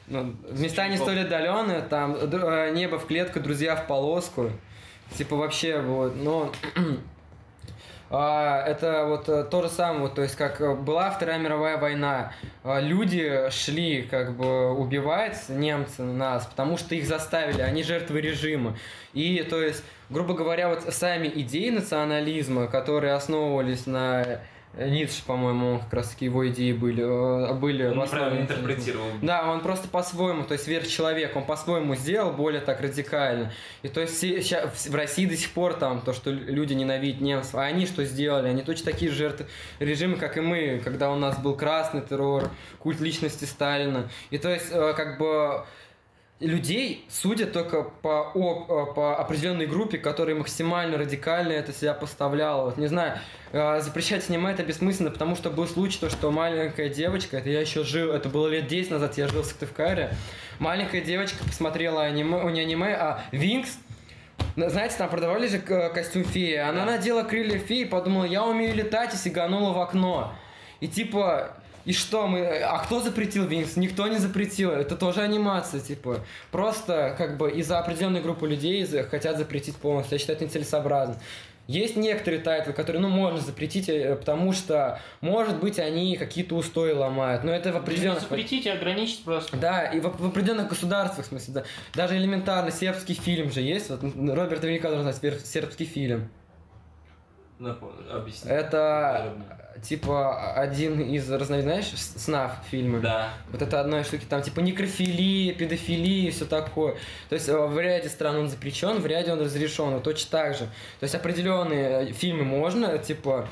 [0.07, 4.51] Ну, места не столь отдаленные, там э, небо в клетку, друзья в полоску.
[5.17, 6.51] Типа вообще вот, но
[8.17, 12.79] это вот э, то же самое, то есть как э, была Вторая мировая война, а,
[12.79, 18.75] люди шли как бы убивать немцы нас, потому что их заставили, они жертвы режима.
[19.13, 24.41] И то есть, грубо говоря, вот сами идеи национализма, которые основывались на
[24.77, 29.07] Ницше, по-моему, как раз таки его идеи были, э, были Он неправильно интерпретировал.
[29.21, 33.51] Да, он просто по-своему, то есть сверхчеловек, он по-своему сделал более так радикально.
[33.81, 37.55] И то есть ща- в России до сих пор там то, что люди ненавидят немцев,
[37.55, 38.47] а они что сделали?
[38.47, 39.47] Они точно такие же жертвы
[39.79, 44.07] режима, как и мы, когда у нас был красный террор, культ личности Сталина.
[44.29, 45.65] И то есть э, как бы
[46.39, 52.65] людей судят только по, оп- э, по определенной группе, которая максимально радикально это себя поставляла.
[52.65, 53.19] Вот не знаю,
[53.51, 57.59] э, запрещать снимать это бессмысленно, потому что был случай, то, что маленькая девочка, это я
[57.59, 60.13] еще жил, это было лет 10 назад, я жил в Сыктывкаре,
[60.59, 63.77] маленькая девочка посмотрела аниме, не аниме, а Винкс,
[64.55, 66.55] на- знаете, там продавали же к- костюм феи.
[66.55, 70.33] Она надела крылья феи, подумала, я умею летать, и сиганула в окно.
[70.79, 71.57] И типа,
[71.89, 72.45] и что мы...
[72.45, 73.75] А кто запретил Винкс?
[73.75, 74.69] Никто не запретил.
[74.69, 76.19] Это тоже анимация, типа.
[76.51, 80.13] Просто, как бы, из-за определенной группы людей за- хотят запретить полностью.
[80.13, 81.15] Я считаю, это нецелесообразно.
[81.65, 86.91] Есть некоторые тайтлы, которые, ну, можно запретить, э, потому что, может быть, они какие-то устои
[86.91, 87.43] ломают.
[87.43, 88.21] Но это в определенных...
[88.21, 89.57] Запретить и ограничить просто.
[89.57, 91.63] Да, и в, в определенных государствах, в смысле, да.
[91.95, 93.89] Даже элементарно сербский фильм же есть.
[93.89, 96.29] Вот Роберт наверняка должен знать сер- сербский фильм.
[97.57, 98.51] Напомню, объясни.
[98.51, 99.33] Это
[99.81, 102.99] типа один из разновидностей, знаешь, снав фильмы.
[102.99, 103.29] Да.
[103.51, 106.95] Вот это одной штуки, там типа некрофилия, педофилия и все такое.
[107.29, 110.53] То есть э, в ряде стран он запрещен, в ряде он разрешен, вот точно так
[110.53, 110.65] же.
[110.99, 113.47] То есть определенные фильмы можно, типа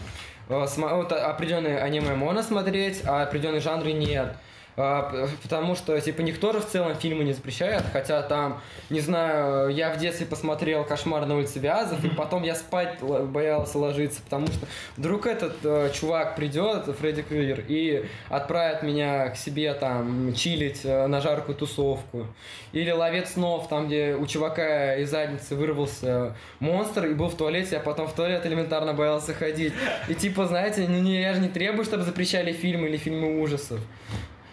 [0.50, 4.36] э, вот определенные аниме можно смотреть, а определенные жанры нет.
[4.80, 8.62] А, Потому что, типа, никто же в целом фильмы не запрещает, хотя там,
[8.92, 13.80] не знаю, я в детстве посмотрел «Кошмар на улице Вязов», и потом я спать боялся
[13.80, 19.74] ложиться, потому что вдруг этот э, чувак придет, Фредди Крюгер, и отправит меня к себе
[19.74, 22.28] там чилить э, на жаркую тусовку.
[22.72, 27.78] Или «Ловец снов», там, где у чувака из задницы вырвался монстр и был в туалете,
[27.78, 29.74] а потом в туалет элементарно боялся ходить.
[30.08, 33.80] И типа, знаете, не- я же не требую, чтобы запрещали фильмы или фильмы ужасов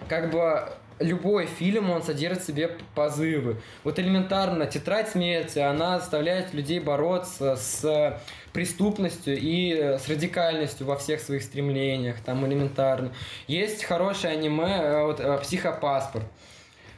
[0.09, 3.61] как бы любой фильм, он содержит в себе позывы.
[3.83, 8.21] Вот элементарно, «Тетрадь смерти», она заставляет людей бороться с
[8.53, 13.12] преступностью и э, с радикальностью во всех своих стремлениях, там элементарно.
[13.49, 16.25] Есть хорошее аниме, э, вот э, «Психопаспорт».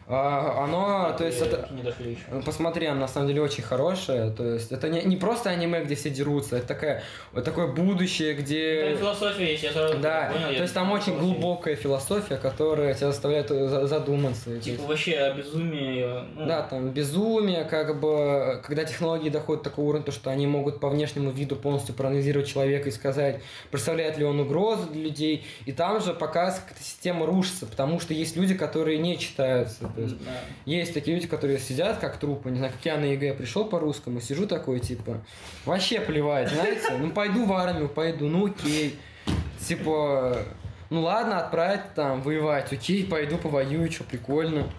[0.08, 1.68] А, Оно, то есть это...
[1.72, 2.22] Не дошли еще.
[2.30, 4.30] Ну, Посмотри, она на самом деле очень хорошая.
[4.30, 8.34] То есть это не, не просто аниме, где все дерутся, это такая, вот такое будущее,
[8.34, 8.96] Там где...
[8.96, 10.54] философия есть, я сразу Да, понял.
[10.56, 11.32] то есть там очень философия.
[11.32, 14.60] глубокая философия, которая тебя заставляет э, за- задуматься.
[14.60, 16.04] Типа есть- вообще о безумии.
[16.04, 20.30] э, ну, Да, там безумие, как бы, когда технологии доходят до такого уровня, то, что
[20.30, 23.40] они могут по внешнему виду полностью проанализировать человека и сказать,
[23.72, 25.44] представляет ли он угрозу для людей.
[25.64, 29.90] И там же показ, как система рушится, потому что есть люди, которые не читаются.
[29.96, 30.30] То есть да.
[30.66, 34.20] есть такие люди, которые сидят как трупы, не знаю, как я на ЕГЭ пришел по-русскому,
[34.20, 35.24] сижу такой, типа,
[35.64, 38.98] вообще плевать, знаете, ну пойду в армию, пойду, ну окей.
[39.58, 40.38] Типа,
[40.90, 44.70] ну ладно, отправить там воевать, окей, пойду повоюю, что прикольно.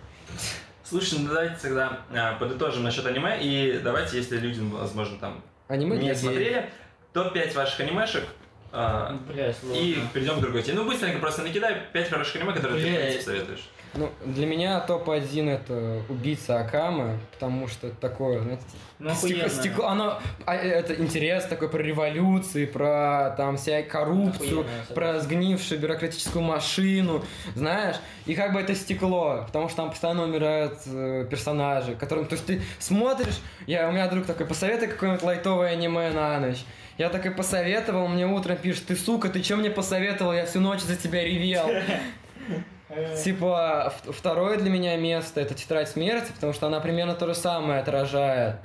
[0.84, 5.97] Слушай, ну давайте тогда а, подытожим насчет аниме, и давайте, если люди, возможно, там Аниме
[5.97, 6.69] не смотрели,
[7.12, 8.23] топ-5 ваших анимешек,
[8.71, 10.80] а, Бля, и перейдем к другой теме.
[10.80, 13.69] Ну, быстренько просто накидай 5 хороших аниме, которые ты, Бля, принципе, советуешь.
[13.97, 18.63] Ну, для меня топ-1 это убийца Акамы, потому что это такое, знаете,
[18.99, 24.93] Ну, стекло, стекло- оно, а, это интерес такой про революции, про там вся коррупцию, Охуенно,
[24.93, 27.23] про сгнившую бюрократическую машину,
[27.55, 27.95] знаешь,
[28.27, 32.45] и как бы это стекло, потому что там постоянно умирают э, персонажи, которым, то есть
[32.45, 36.63] ты смотришь, я, у меня друг такой, посоветуй какое-нибудь лайтовое аниме на ночь.
[36.99, 40.81] Я такой посоветовал, мне утром пишет, ты сука, ты что мне посоветовал, я всю ночь
[40.81, 41.67] за тебя ревел.
[43.23, 47.36] Типа, в- второе для меня место это тетрадь смерти, потому что она примерно то же
[47.36, 48.58] самое отражает.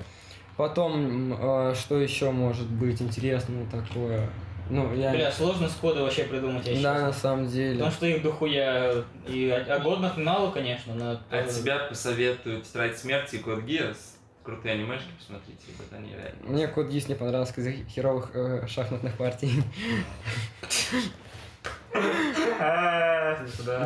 [0.56, 4.28] Потом, э, что еще может быть интересного такое?
[4.70, 5.11] Ну, я...
[5.11, 7.74] Бля, сложно сходу вообще придумать, я да, на самом деле.
[7.74, 9.04] Потому что их дохуя.
[9.26, 11.18] И о, о годных мало, конечно, но...
[11.30, 14.18] От тебя посоветую Тетрадь смерти и Код Гиас.
[14.44, 16.38] Крутые анимешки, посмотрите, вот они реально.
[16.42, 19.62] Мне Код Гис не понравился из-за херовых э, шахматных партий.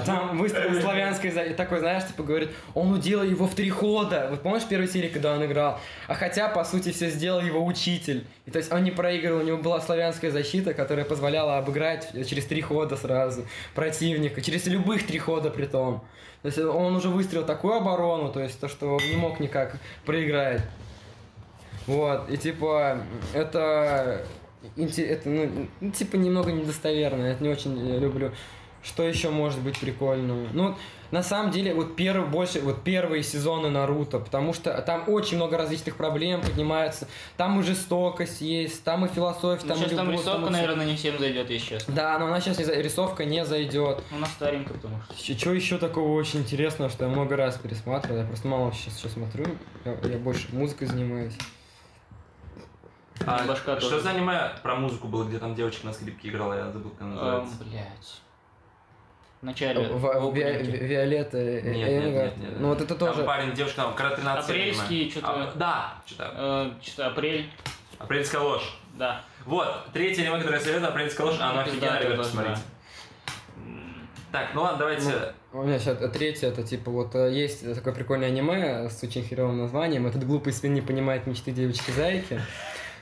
[0.05, 4.29] Там выстрел славянской такой, знаешь, типа говорит, он уделал его в три хода.
[4.31, 5.81] Вот помнишь первой серии, когда он играл?
[6.09, 8.27] А хотя, по сути, все сделал его учитель.
[8.45, 12.45] И то есть он не проигрывал, у него была славянская защита, которая позволяла обыграть через
[12.47, 16.05] три хода сразу противника, через любых три хода при том.
[16.42, 19.77] То есть он уже выстрелил такую оборону, то есть то, что он не мог никак
[20.05, 20.62] проиграть.
[21.87, 22.99] Вот, и типа,
[23.33, 24.27] это,
[24.76, 28.33] это ну, ну, типа немного недостоверно, я это не очень э, люблю.
[28.83, 30.46] Что еще может быть прикольного?
[30.52, 30.76] Ну,
[31.11, 35.57] на самом деле, вот первый, больше, вот первые сезоны Наруто, потому что там очень много
[35.57, 40.07] различных проблем поднимается, там и жестокость есть, там и философия, Ну, там сейчас и там
[40.11, 41.94] любовь, рисовка, там и наверное, не всем зайдет, если честно.
[41.94, 44.02] Да, но она сейчас рисовка не зайдет.
[44.11, 45.38] Ну, она старенькая, потому что.
[45.38, 49.09] Что еще такого очень интересного, что я много раз пересматривал, я просто мало сейчас что
[49.09, 49.46] смотрю,
[49.85, 51.35] я, я больше музыкой занимаюсь.
[53.24, 54.00] А, Башка что тоже.
[54.02, 57.11] за аниме про музыку было, где там девочка на скрипке играла, я забыл, как она
[57.12, 57.55] Эм, называется.
[57.64, 58.20] блядь.
[59.42, 59.88] Вначале.
[59.88, 59.98] В-
[60.31, 62.61] в Ви- Виолетта Нет, нет, нет, нет.
[62.61, 63.24] Ну вот это Там тоже.
[63.24, 66.33] парень, девушка, там, когда 13 лет, Апрельский, что-то- А, да, что-то.
[66.37, 67.50] Э, Что-то апрель.
[67.98, 68.79] Апрельская ложь.
[68.94, 69.22] Да.
[69.44, 72.61] Вот, третье аниме, которое я советую, Апрельская ложь, оно Пиздатое офигенно, ребят, тоже, посмотрите.
[74.33, 75.35] Так, ну ладно, давайте...
[75.52, 79.59] У меня сейчас третье, это типа вот э, есть такое прикольное аниме с очень херовым
[79.59, 80.07] названием.
[80.07, 82.40] Этот глупый свин не понимает мечты девочки-зайки.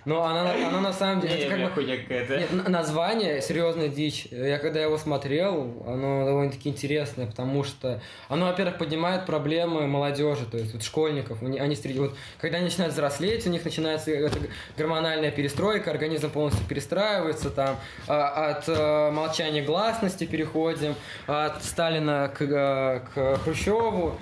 [0.04, 2.38] Но она, она на самом деле, это как бы какая-то.
[2.38, 4.26] Нет, название серьезная дичь.
[4.30, 10.58] Я когда его смотрел, оно довольно-таки интересное, потому что оно, во-первых, поднимает проблемы молодежи, то
[10.58, 11.42] есть вот школьников.
[11.42, 14.38] Они, они вот, когда они начинают взрослеть, у них начинается эта
[14.76, 20.94] гормональная перестройка, организм полностью перестраивается, там а, от э, молчания гласности переходим,
[21.26, 24.14] от Сталина к, э, к Хрущеву.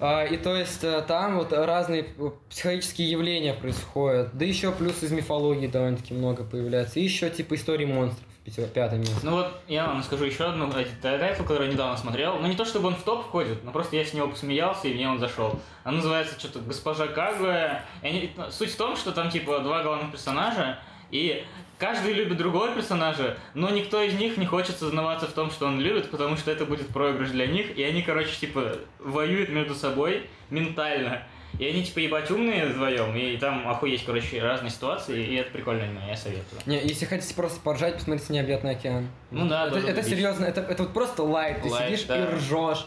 [0.00, 4.30] А, И то есть э, там вот разные э, психологические явления происходят.
[4.36, 7.00] Да еще плюс из мифологии довольно-таки много появляется.
[7.00, 8.26] И еще типа истории монстров.
[8.44, 9.20] пятё- пятое место.
[9.22, 12.38] Ну вот, я вам скажу еще одну тайтл, который недавно смотрел.
[12.38, 14.94] Ну не то, чтобы он в топ входит, но просто я с него посмеялся, и
[14.94, 15.58] мне он зашел.
[15.82, 17.80] Она называется что-то «Госпожа Кагуэ».
[18.02, 20.78] Они- Суть в том, что там типа два главных персонажа,
[21.10, 21.44] и
[21.84, 25.80] каждый любит другого персонажа, но никто из них не хочет сознаваться в том, что он
[25.80, 30.26] любит, потому что это будет проигрыш для них, и они, короче, типа, воюют между собой
[30.48, 31.24] ментально.
[31.58, 35.84] И они, типа, ебать умные вдвоем, и там охуеть, короче, разные ситуации, и это прикольно
[35.84, 36.62] аниме, я советую.
[36.64, 39.06] Не, если хотите просто поржать, посмотрите «Необъятный океан».
[39.30, 42.16] Ну да, это, это серьезно, это, это вот просто лайт, ты Лайт, сидишь да.
[42.16, 42.86] и ржешь.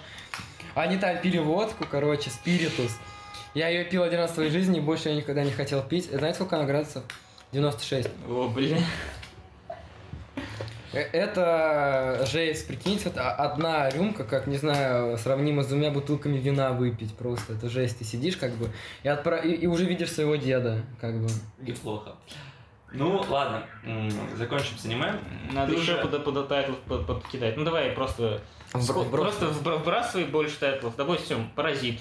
[0.73, 2.97] Они там пили водку, короче, спиритус.
[3.53, 6.09] Я ее пил один раз в своей жизни, и больше я никогда не хотел пить.
[6.11, 7.03] Знаете, сколько она градусов?
[7.51, 8.09] 96.
[8.29, 8.77] О, блин.
[10.93, 16.37] Э, Это жесть, прикиньте, вот а- одна рюмка, как, не знаю, сравнимо с двумя бутылками
[16.37, 17.53] вина выпить просто.
[17.53, 18.69] Это жесть, ты сидишь как бы
[19.03, 21.27] и, отпра- и, и уже видишь своего деда, как бы.
[21.59, 22.15] Неплохо.
[22.93, 23.65] Ну, ладно,
[24.37, 25.15] закончим с аниме.
[25.51, 27.57] Надо Ты еще уже- под, под тайтлов под, подкидать.
[27.57, 28.41] Ну давай просто...
[28.73, 30.95] Вбро- ск- Просто вбрасывай больше тайтлов.
[30.95, 31.99] Допустим, Паразит.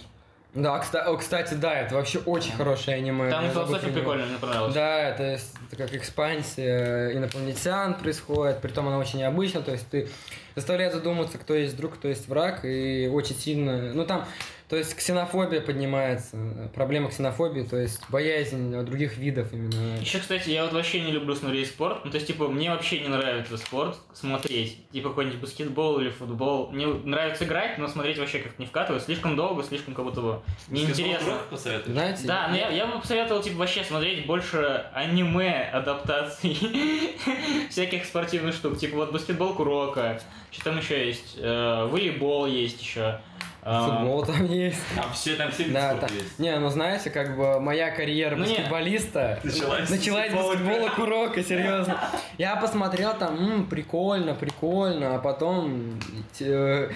[0.57, 3.31] Да, кстати, да, это вообще очень хорошее аниме.
[3.31, 4.75] Там философия прикольная, мне понравилась.
[4.75, 10.09] Да, это, это как экспансия инопланетян происходит, притом она очень необычна, то есть ты
[10.55, 14.25] заставляет задуматься, кто есть друг, кто есть враг, и очень сильно, ну там,
[14.69, 16.37] то есть ксенофобия поднимается,
[16.75, 19.99] проблема ксенофобии, то есть боязнь других видов именно.
[20.01, 22.05] Еще, кстати, я вот вообще не люблю смотреть спорт.
[22.05, 24.79] Ну, то есть, типа, мне вообще не нравится спорт смотреть.
[24.91, 26.71] Типа, какой-нибудь баскетбол или футбол.
[26.71, 29.05] Мне нравится играть, но смотреть вообще как-то не вкатывает.
[29.05, 31.39] Слишком долго, слишком как будто бы неинтересно.
[31.87, 32.27] Знаете?
[32.27, 36.57] Да, но я, я бы посоветовал, типа, вообще смотреть больше аниме адаптаций
[37.71, 38.79] всяких спортивных штук.
[38.79, 43.21] Типа, вот баскетбол Курока, что там еще есть, Э, волейбол есть еще.
[43.69, 44.79] Э, Футбол там есть.
[44.95, 46.39] Там все, там все Да, виды та- спорта есть.
[46.39, 48.51] Не, ну знаете, как бы моя карьера Ну, не.
[48.53, 50.89] баскетболиста Началась началась с баскетбола.
[50.91, 51.99] Курока, серьезно.
[52.39, 55.99] Я посмотрел там, «М, прикольно, прикольно, а потом
[56.39, 56.91] э,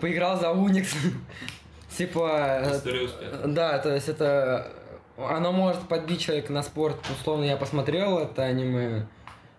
[0.00, 0.92] поиграл за Уникс.
[1.96, 3.38] Типа, э, История успеха.
[3.46, 4.72] да, то есть это...
[5.16, 6.96] Оно может подбить человека на спорт.
[7.18, 9.06] Условно, я посмотрел это аниме.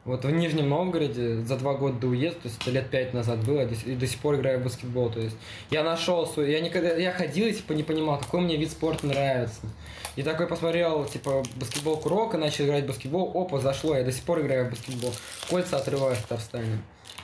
[0.08, 3.46] Вот в Нижнем Новгороде за два года до уезда, то есть это лет пять назад
[3.46, 3.66] было, и
[3.96, 5.12] до- и сих пор играю в баскетбол.
[5.12, 5.36] То есть
[5.70, 9.06] я нашел свой, я никогда, я ходил и типа не понимал, какой мне вид спорта
[9.06, 9.60] нравится.
[10.16, 14.24] И такой посмотрел, типа, баскетбол Курока, начал играть в баскетбол, опа, зашло, я до сих
[14.24, 15.12] пор играю в баскетбол.
[15.50, 16.80] Кольца отрываю в Татарстане.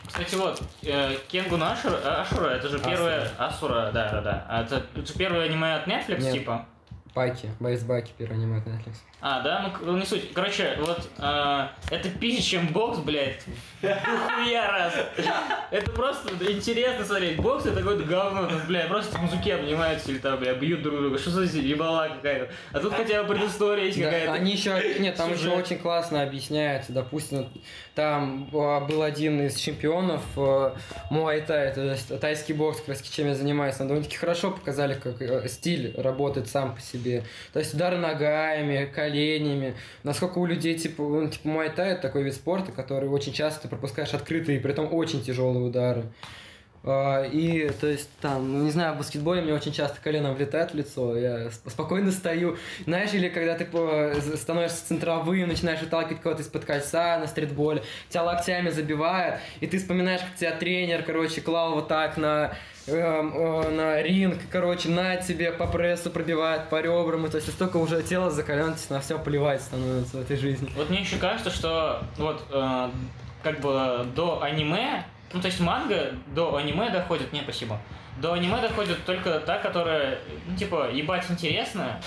[0.05, 3.29] Кстати, вот, э, Кенгун Ашура, Ашура, это же первое...
[3.37, 4.45] Асура, да, да, да.
[4.49, 6.33] А Это, это же первое аниме от Netflix, Нет.
[6.33, 6.65] типа?
[7.15, 8.95] Байки, Байс Баки, первый аниме от Netflix.
[9.21, 9.71] А, да?
[9.81, 10.33] Ну, ну, не суть.
[10.33, 13.41] Короче, вот, э, это пизже, чем бокс, блядь.
[13.81, 14.93] Хуя раз.
[15.71, 17.37] Это просто интересно смотреть.
[17.37, 18.47] Бокс это какое-то говно.
[18.47, 21.17] Там, бля, просто мужики обнимаются или там, бля, бьют друг друга.
[21.17, 22.51] Что за ебала какая-то.
[22.73, 24.33] А тут хотя бы предыстория есть какая-то.
[24.33, 26.91] они еще, нет, там еще очень классно объясняется.
[26.91, 27.47] Допустим,
[27.95, 30.71] там а, был один из чемпионов э,
[31.11, 33.75] Муайтай, то есть тайский бокс, как раз чем я занимаюсь.
[33.75, 37.02] Там довольно-таки хорошо показали, как э, стиль работает сам по себе.
[37.53, 39.75] То есть удары ногами, коленями.
[40.03, 43.67] Насколько у людей, типа, ну, типа Муайтай это такой вид спорта, который очень часто ты
[43.67, 46.03] пропускаешь открытые, при этом очень тяжелые удары.
[46.85, 50.71] А, И, то есть, там, ну, не знаю, в баскетболе мне очень часто колено влетает
[50.71, 52.57] в лицо, я сп- спокойно стою.
[52.85, 53.65] Знаешь, или когда ты
[54.35, 60.19] становишься центровым, начинаешь выталкивать кого-то из-под кольца на стритболе, тебя локтями забивают, и ты вспоминаешь,
[60.21, 62.53] как тебя тренер, короче, клал вот так на,
[62.87, 68.03] на ринг, короче, на тебе по прессу пробивает, по ребрам, и то есть настолько уже
[68.03, 70.71] тело закалено, на все плевать становится в этой жизни.
[70.75, 72.89] Вот мне еще кажется, что вот э,
[73.41, 77.79] как бы до аниме, ну то есть манга до аниме доходит, не, спасибо,
[78.17, 82.01] до аниме доходит только та, которая, ну типа, ебать интересная,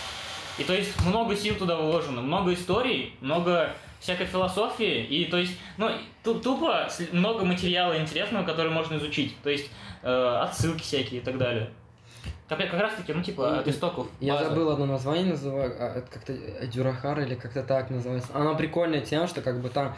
[0.59, 3.71] и то есть много сил туда вложено, много историй, много
[4.07, 5.91] всякой философии, и то есть, ну,
[6.23, 9.69] тупо много материала интересного, который можно изучить, то есть
[10.05, 11.71] э, отсылки всякие и так далее.
[12.49, 14.07] Как, как раз таки, ну типа, от истоков.
[14.21, 14.51] Я база.
[14.51, 16.33] забыл одно название, называю, а, это как-то
[16.69, 18.31] Дюрахар или как-то так называется.
[18.33, 19.97] Оно прикольное тем, что как бы там...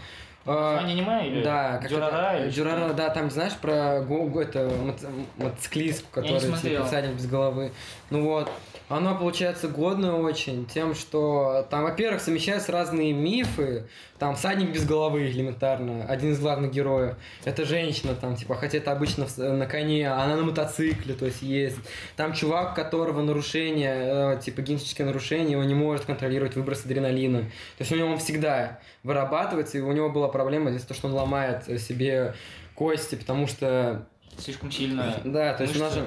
[0.55, 2.51] Название аниме или да, как Дюрара это?
[2.51, 7.13] Дюрара, да, там знаешь про го- го- это, мотоц- мотоциклистку, Я не который типа, всадник
[7.15, 7.73] без головы.
[8.11, 8.51] Ну вот,
[8.89, 13.87] оно получается годное очень тем, что там, во-первых, совмещаются разные мифы,
[14.19, 17.15] там всадник без головы элементарно, один из главных героев.
[17.45, 21.43] Это женщина там, типа, хотя это обычно на коне, а она на мотоцикле, то есть
[21.43, 21.85] ездит.
[22.17, 27.41] Там чувак, у которого нарушение, э, типа генетическое нарушение, он не может контролировать выброс адреналина.
[27.41, 27.47] То
[27.81, 31.15] есть у него он всегда вырабатывается, и у него была проблема здесь то, что он
[31.15, 32.35] ломает э, себе
[32.75, 34.07] кости, потому что,
[34.39, 35.21] Слишком сильно.
[35.25, 36.07] да, то есть у нас же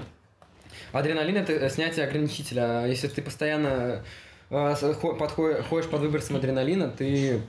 [0.93, 2.83] адреналин это э, снятие ограничителя.
[2.83, 4.03] А Если ты постоянно
[4.49, 7.41] э, с- хо- подхо- ходишь под выбросом адреналина, ты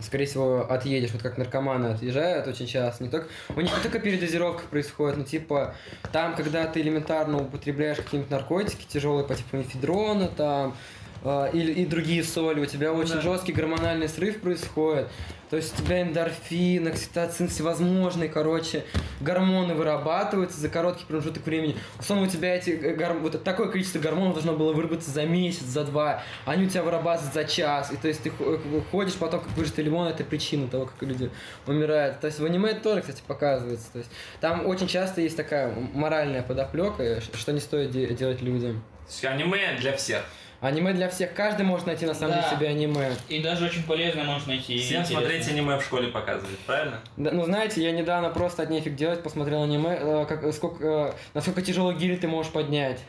[0.00, 3.02] скорее всего, отъедешь, вот как наркоманы отъезжают очень часто.
[3.02, 3.26] Не только,
[3.56, 5.74] у них не только передозировка происходит, но типа
[6.12, 10.76] там, когда ты элементарно употребляешь какие-нибудь наркотики тяжелые, по типу мефедрона, там,
[11.24, 13.20] э, или и другие соли, у тебя очень да.
[13.20, 15.08] жесткий гормональный срыв происходит.
[15.50, 18.84] То есть у тебя эндорфин, окситоцин, всевозможные, короче,
[19.22, 21.74] гормоны вырабатываются за короткий промежуток времени.
[21.98, 25.62] Условно, у тебя эти э, гор- вот такое количество гормонов должно было выработаться за месяц,
[25.62, 27.90] за два, а они у тебя вырабатываются за час.
[27.92, 28.60] И то есть ты хо-
[28.90, 31.30] ходишь потом, как выжатый лимон, это причина того, как люди
[31.66, 32.20] умирают.
[32.20, 33.90] То есть в аниме это тоже, кстати, показывается.
[33.90, 34.10] То есть
[34.42, 38.82] там очень часто есть такая моральная подоплека, что не стоит де- делать людям.
[39.06, 40.24] То есть аниме для всех.
[40.60, 42.42] Аниме для всех, каждый может найти на самом Да.
[42.42, 43.12] деле себе аниме.
[43.28, 44.74] И даже очень полезно можно найти.
[44.74, 45.20] и Всем интересно.
[45.20, 46.98] смотреть аниме в школе показывают, правильно?
[47.16, 51.12] Да, ну, знаете, я недавно просто от нефиг делать посмотрел аниме, э, как, сколько, э,
[51.34, 53.00] насколько тяжелый гири ты можешь поднять.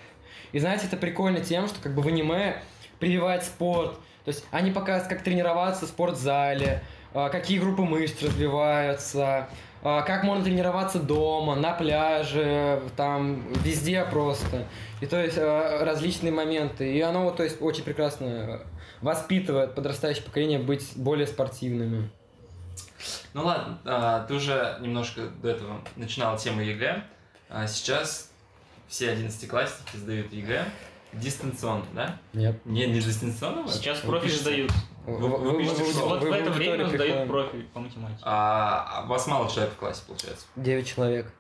[0.52, 2.62] И знаете, это прикольно тем, что как бы в аниме
[3.00, 3.94] прививает спорт.
[4.26, 6.84] То есть они показывают, как тренироваться в спортзале,
[7.16, 14.66] э, какие группы мышц развиваются, э, как можно тренироваться дома, на пляже, там, везде просто.
[15.02, 16.94] И то есть э, различные моменты.
[16.94, 18.60] И оно, то есть, очень прекрасно э,
[19.02, 22.10] воспитывает подрастающее поколение быть более спортивными.
[23.34, 27.04] Ну ладно, а, ты уже немножко до этого начинал тему ЕГЭ.
[27.50, 28.32] А сейчас
[28.88, 30.66] все одиннадцатиклассники сдают ЕГЭ
[31.14, 32.18] дистанционно, да?
[32.34, 32.66] Нет.
[32.66, 33.68] Не, не дистанционно?
[33.68, 34.72] Сейчас профиль сдают.
[35.06, 35.64] Вы- вы вы- вы-?
[35.64, 38.20] Вот вы в это время сдают профиль по математике.
[38.24, 40.46] А, а вас мало человек в классе, получается?
[40.56, 41.32] Девять человек.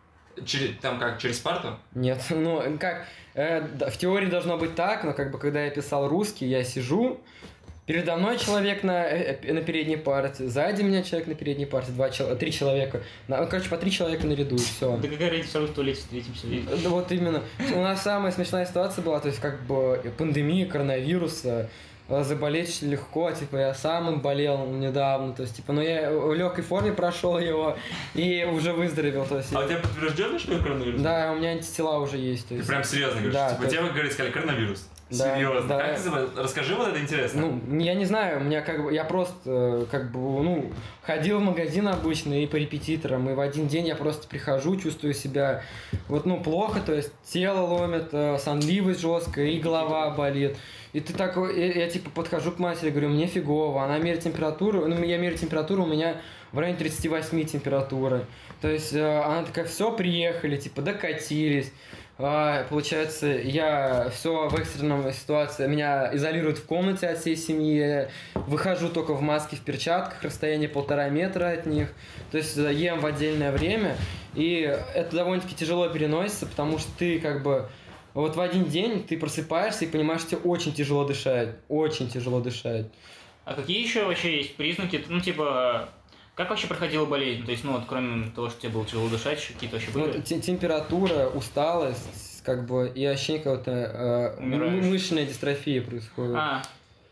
[0.45, 1.77] Через, там как, через парту?
[1.93, 6.07] Нет, ну как, э, в теории должно быть так, но как бы когда я писал
[6.07, 7.19] русский, я сижу,
[7.89, 11.91] передо мной человек на, э, э, на передней парте, сзади меня человек на передней парте,
[11.91, 14.95] два, чел- три человека, На- ну, короче, по три человека наряду, и все.
[14.97, 16.45] Да какая разница, все равно в туалете встретимся.
[16.83, 17.41] Да вот именно.
[17.73, 21.67] У нас самая смешная ситуация была, то есть как бы пандемия коронавируса,
[22.09, 26.31] э, заболеть легко, типа я сам им болел недавно, то есть типа, ну я в
[26.35, 27.75] легкой форме прошел его
[28.13, 29.51] и уже выздоровел, то есть.
[29.51, 31.01] А у тебя подтвержденно, что коронавирус?
[31.01, 32.43] Да, у меня антитела уже есть.
[32.43, 32.67] То Ты есть.
[32.67, 33.33] прям серьезно говоришь?
[33.33, 34.87] Да, типа тебе, говорит, сказали коронавирус.
[35.09, 35.67] Да, Серьезно.
[35.67, 35.79] да.
[35.79, 36.29] Как забыл?
[36.35, 37.41] Расскажи, вот это интересно.
[37.41, 41.39] Ну, я не знаю, у меня как бы, я просто, э, как бы, ну, ходил
[41.39, 45.63] в магазин обычно и по репетиторам, и в один день я просто прихожу, чувствую себя,
[46.07, 50.57] вот, ну, плохо, то есть тело ломит, э, сонливость жесткая, и голова болит.
[50.93, 54.85] И ты такой, я, я, типа подхожу к матери, говорю, мне фигово, она меряет температуру,
[54.87, 56.17] ну, я меряю температуру, у меня
[56.51, 58.25] в районе 38 температуры.
[58.61, 61.71] То есть э, она такая, все, приехали, типа, докатились.
[62.21, 68.89] А, получается, я все в экстренном ситуации, меня изолируют в комнате от всей семьи, выхожу
[68.89, 71.93] только в маске, в перчатках, расстояние полтора метра от них,
[72.31, 73.95] то есть э, ем в отдельное время,
[74.35, 74.59] и
[74.93, 77.69] это довольно-таки тяжело переносится, потому что ты как бы
[78.13, 82.41] вот в один день ты просыпаешься и понимаешь, что тебе очень тяжело дышать, очень тяжело
[82.41, 82.87] дышать.
[83.45, 85.87] А какие еще вообще есть признаки, ну типа,
[86.39, 87.43] как вообще проходила болезнь?
[87.43, 90.21] То есть, ну вот кроме того, что тебе было тяжело дышать, какие-то вообще Ну, были?
[90.21, 94.83] те- температура, усталость, как бы, и ощущение какого-то э, Умираешь.
[94.85, 96.35] м- мышечная дистрофия происходит.
[96.37, 96.61] А,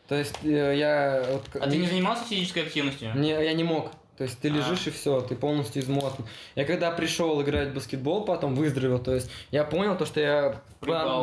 [0.08, 3.12] То есть э, я вот а ты не занимался физической активностью?
[3.18, 3.92] Не, я не мог.
[4.18, 4.51] То есть ты А.
[4.51, 6.26] лежишь и все, ты полностью измотан.
[6.55, 10.61] Я когда пришел играть в баскетбол, потом выздоровел, то есть я понял то, что я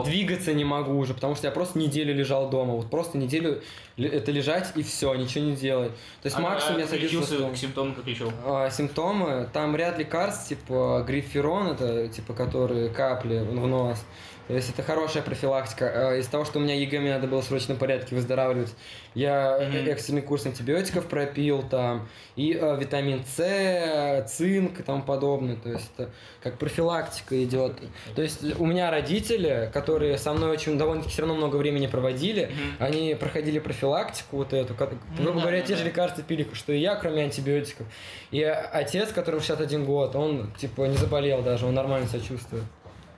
[0.05, 2.74] двигаться не могу уже, потому что я просто неделю лежал дома.
[2.74, 3.62] Вот просто неделю
[3.97, 5.92] это лежать и все, ничего не делать.
[6.22, 8.32] То есть а, максимум а я садился к симптомам как лечил?
[8.45, 14.05] А, симптомы, там ряд лекарств, типа гриферон, это типа которые капли в нос.
[14.47, 16.11] То есть это хорошая профилактика.
[16.11, 18.74] А, Из-за того, что у меня ЕГЭ, мне надо было в срочном порядке выздоравливать,
[19.14, 19.88] я Мгм.
[19.88, 25.57] экстренный курс антибиотиков пропил там, и э, витамин С, цинк и тому подобное.
[25.57, 26.11] То есть это
[26.42, 27.72] как профилактика идет.
[28.14, 32.47] То есть у меня родители, которые со мной очень довольно-таки все равно много времени проводили,
[32.53, 32.86] Мгм.
[32.86, 36.78] они проходили профилактику вот эту, ко- грубо да, говоря, те же лекарства пили, что и
[36.80, 37.86] я, кроме антибиотиков.
[38.30, 42.64] И отец, которому 61 год, он типа не заболел даже, он нормально себя чувствует.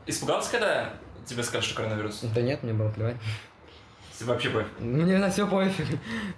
[0.09, 0.91] Испугался, когда
[1.27, 2.21] тебе скажут, что коронавирус?
[2.35, 3.17] Да нет, мне было плевать.
[4.19, 4.81] Тебе вообще пофиг.
[4.81, 5.87] Мне на все пофиг.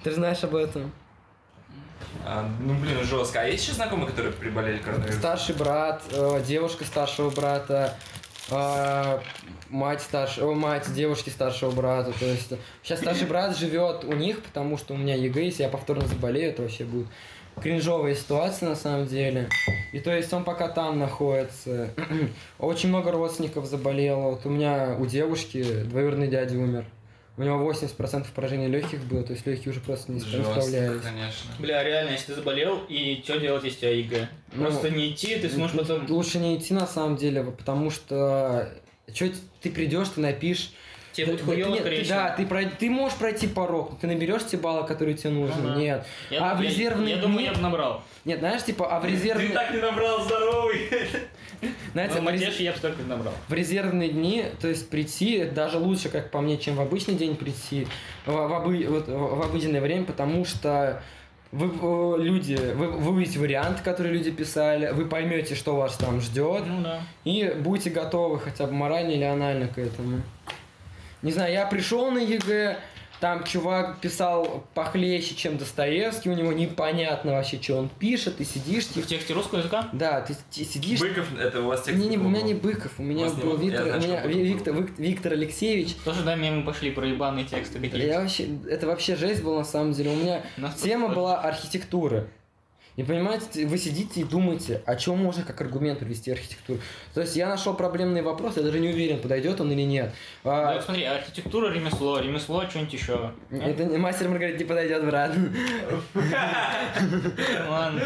[0.02, 0.90] Ты же знаешь об этом.
[2.24, 3.40] А, ну, блин, жестко.
[3.40, 5.20] А есть еще знакомые, которые приболели коронавирусом?
[5.20, 7.96] Старший брат, э, девушка старшего брата,
[8.50, 9.20] э,
[9.68, 12.12] мать старшего, мать девушки старшего брата.
[12.18, 15.68] То есть сейчас старший брат живет у них, потому что у меня ЕГЭ, если я
[15.68, 17.06] повторно заболею, это вообще будет
[17.60, 19.48] кринжовая ситуация на самом деле.
[19.92, 21.90] И то есть он пока там находится.
[22.58, 24.30] Очень много родственников заболело.
[24.30, 26.84] Вот у меня у девушки двоюродный дядя умер.
[27.36, 31.00] У него 80% поражения легких было, то есть легкие уже просто не справлялись.
[31.00, 31.50] конечно.
[31.60, 34.28] Бля, реально, если ты заболел, и что делать, если у тебя ЕГЭ?
[34.54, 36.10] Ну, Просто не идти, ты сможешь потом...
[36.10, 38.68] Лучше не идти на самом деле, потому что
[39.14, 39.30] что
[39.60, 40.72] ты придешь, ты напишешь
[41.26, 42.08] Тебе Да, хуёво, нет, ты-.
[42.08, 45.62] Да, ты, прой- ты можешь пройти порог, ты наберешь те баллы, которые тебе нужны.
[45.62, 45.74] Ну да.
[45.76, 46.06] Нет.
[46.30, 48.02] Я, а в я- резервные я, думаю, дни- я бы набрал.
[48.24, 49.48] Нет, знаешь, типа, а в резервные...
[49.48, 50.88] Ты так не набрал здоровый.
[51.92, 53.32] Знаете, в рез- я бы столько не набрал.
[53.48, 57.34] в резервные дни, то есть прийти даже лучше, как по мне, чем в обычный день
[57.36, 57.86] прийти,
[58.26, 61.02] в, в обы- вот, в обыденное время, потому что
[61.50, 66.62] вы, люди, вы, вы увидите варианты, которые люди писали, вы поймете, что вас там ждет,
[66.66, 67.00] Ну да.
[67.24, 70.20] и будете готовы хотя бы морально или анально к этому.
[71.22, 72.78] Не знаю, я пришел на ЕГЭ,
[73.20, 78.84] там чувак писал похлеще, чем Достоевский, у него непонятно вообще, что он пишет, ты сидишь,
[78.84, 79.88] В типа, тексте русского языка?
[79.92, 82.00] да, ты, ти- сидишь, Быков, это у вас текст.
[82.00, 82.54] не, не, у меня не.
[82.54, 83.56] Быков, у меня не был?
[83.58, 84.82] Я Виктор, знаю, у меня Виктор, был.
[84.82, 85.94] Вик- Виктор Алексеевич.
[86.04, 87.98] Тоже, да, мемы пошли про ебаные тексты какие-то.
[87.98, 90.10] Я вообще, это вообще жесть была на самом деле.
[90.10, 90.42] У меня
[90.80, 92.28] тема была архитектура.
[92.98, 96.80] И понимаете, вы сидите и думаете, о чем можно как аргумент привести архитектуру.
[97.14, 100.12] То есть я нашел проблемный вопрос, я даже не уверен, подойдет он или нет.
[100.42, 103.30] А, Да, вот смотри, архитектура, ремесло, ремесло, что-нибудь еще.
[103.52, 105.30] это не- мастер Маргарит не подойдет, брат.
[107.68, 108.02] Ладно,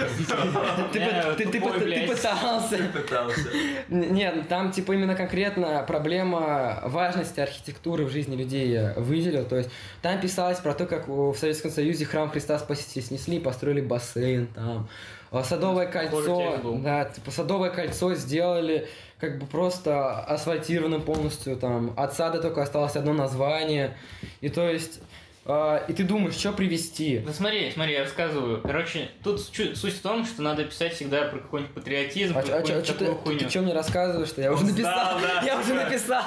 [0.93, 1.01] Ты,
[2.93, 3.49] пытался.
[3.89, 9.47] Нет, там типа именно конкретно проблема важности архитектуры в жизни людей я выделил.
[9.47, 9.71] То есть
[10.03, 14.82] там писалось про то, как в Советском Союзе храм Христа Спасителя снесли, построили бассейн там.
[15.31, 21.95] А Садовое кольцо, да, типа Садовое кольцо сделали как бы просто асфальтированным полностью там.
[21.97, 23.97] От сада только осталось одно название.
[24.41, 25.01] И то есть,
[25.47, 27.19] а, и ты думаешь, что привести?
[27.21, 28.61] Да смотри, смотри, я рассказываю.
[28.63, 32.63] Короче, тут суть в том, что надо писать всегда про какой-нибудь патриотизм, А, про а
[32.63, 33.39] чё- какую-нибудь чё ты, такую хуйню.
[33.41, 34.43] ты, что мне рассказываешь-то?
[34.43, 34.93] Я уже написал.
[34.93, 35.43] сдал, да.
[35.47, 36.25] Я уже написал.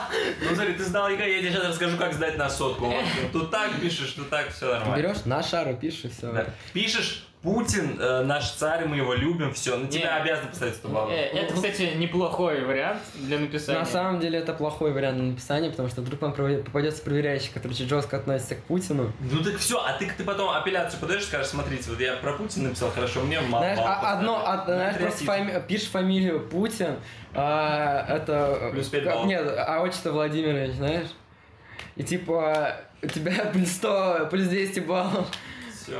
[0.49, 2.91] Ну смотри, ты сдал ЕГЭ, я тебе сейчас расскажу, как сдать на сотку.
[3.33, 4.95] Тут так пишешь, тут так, все нормально.
[4.95, 6.45] Берешь на шару, пишешь, все.
[6.73, 9.77] Пишешь, Путин, э, наш царь, мы его любим, все.
[9.77, 9.89] На Не.
[9.89, 11.11] тебя обязаны поставить 100 баллов.
[11.11, 13.77] Э, Это, кстати, неплохой вариант для написания.
[13.79, 17.87] На самом деле это плохой вариант написания, потому что вдруг вам попадется проверяющий, который очень
[17.87, 19.13] жестко относится к Путину.
[19.19, 22.69] Ну так все, а ты, ты потом апелляцию подаешь, скажешь, смотрите, вот я про Путина
[22.69, 23.63] написал, хорошо, мне мало.
[23.63, 24.59] знаешь, баллов а- одно, поставили.
[24.59, 26.95] од- знаешь, просто фами- пишешь фамилию Путин,
[27.35, 28.69] а, это...
[28.71, 29.27] Плюс пять как- баллов.
[29.27, 31.07] Нет, а отчество Владимирович, знаешь?
[31.95, 35.27] И типа у тебя плюс 100, плюс 200 баллов.
[35.85, 35.99] Всё.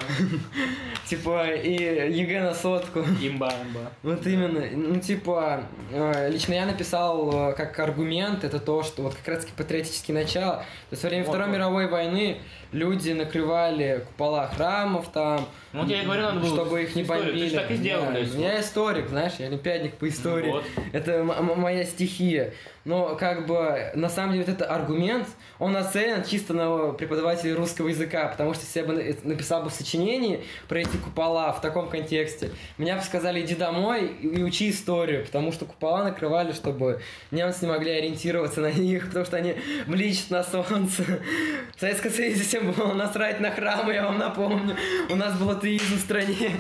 [1.06, 3.02] Типа, и ЕГЭ на сотку.
[3.22, 3.92] Имба, имба.
[4.02, 4.66] Вот именно.
[4.72, 9.42] Ну, типа, э, лично я написал э, как аргумент, это то, что вот как раз
[9.42, 10.58] таки патриотические начала.
[10.58, 12.40] То есть во время Второй мировой войны
[12.72, 17.04] люди накрывали купола храмов там, Ну, вот я и говорю, надо было чтобы их не
[17.04, 17.26] историю.
[17.26, 17.44] бомбили.
[17.46, 18.20] Ты же так и сделал, Да.
[18.20, 20.48] Я историк, знаешь, я олимпиадник по истории.
[20.48, 20.66] Ну вот.
[20.94, 22.54] Это моя стихия.
[22.86, 27.88] Но как бы на самом деле вот это аргумент, он нацелен чисто на преподавателей русского
[27.88, 31.62] языка, потому что если я бы на- написал бы в сочинении про эти купола в
[31.62, 37.02] таком контексте, меня бы сказали, иди домой и учи историю, потому что купола накрывали, чтобы
[37.32, 39.56] немцы не могли ориентироваться на них, потому что они
[39.88, 41.04] бличат на солнце.
[41.76, 44.76] В Советском Союзе всем было насрать на храмы, я вам напомню.
[45.10, 46.52] У нас был атеизм в стране.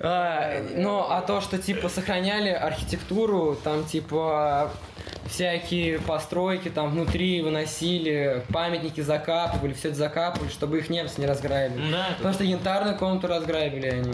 [0.00, 4.70] А, Ну, а то, что, типа, сохраняли архитектуру, там, типа,
[5.26, 11.90] всякие постройки там внутри выносили, памятники закапывали, все это закапывали, чтобы их немцы не разграбили.
[11.90, 12.16] Да, это...
[12.16, 14.12] Потому что янтарную комнату разграбили они.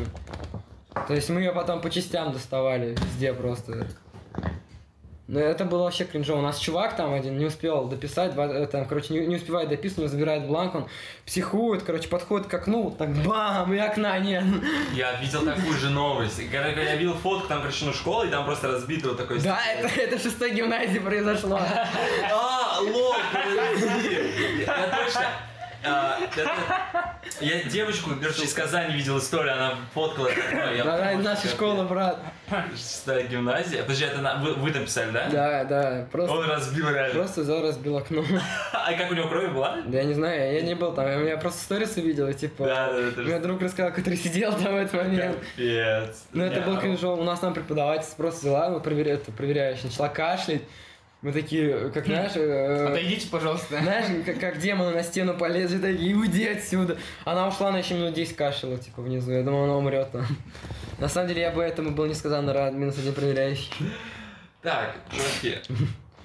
[1.07, 3.86] То есть мы ее потом по частям доставали везде просто.
[5.31, 6.39] Ну, это было вообще кринжово.
[6.39, 9.68] У нас чувак там один не успел дописать, два- э, там, короче, не, не успевает
[9.68, 10.89] дописывать, него забирает бланк, он
[11.26, 14.43] психует, короче, подходит к окну, вот так бам, и окна нет.
[14.95, 16.41] Я видел такую же новость.
[16.51, 19.39] Когда я видел фотку, там, короче, ну, школа, и там просто разбито вот такой...
[19.41, 21.61] Да, это, это в шестой гимназии произошло.
[22.33, 22.79] А,
[23.31, 24.64] подожди.
[24.66, 25.26] Я точно...
[25.85, 27.08] а, это-
[27.41, 30.29] Я девочку, короче, из Казани видел историю, она фоткала.
[30.53, 32.19] Да, да, помню, наша школа, брат.
[32.75, 33.83] Шестая гимназия.
[33.83, 35.29] Подожди, это на- вы, вы там писали, да?
[35.31, 37.14] Да, да, просто, Он разбил реально.
[37.14, 38.25] просто взял, разбил окно.
[38.73, 39.79] А как у него кровь была?
[39.87, 42.64] Да я не знаю, я не был там, я просто сторисы видел, и типа...
[42.64, 45.37] Да, да, У меня друг рассказал, который сидел там в этот момент.
[45.57, 46.25] Капец.
[46.33, 47.21] Ну это был а- кринжово.
[47.21, 49.14] У нас там преподаватель просто взяла, проверя...
[49.14, 50.62] это, проверяющая, начала кашлять.
[51.21, 53.81] Мы такие, как знаешь, э, Отойдите, пожалуйста.
[53.81, 56.97] знаешь, как, как демоны на стену полезли, такие, уйди отсюда.
[57.25, 59.33] Она ушла, она еще минут 10 кашляла, типа, внизу.
[59.33, 60.25] Я думал, она умрет там.
[60.99, 63.73] На самом деле, я бы этому был несказанно рад, минус один проверяющий.
[64.62, 65.59] Так, чуваки,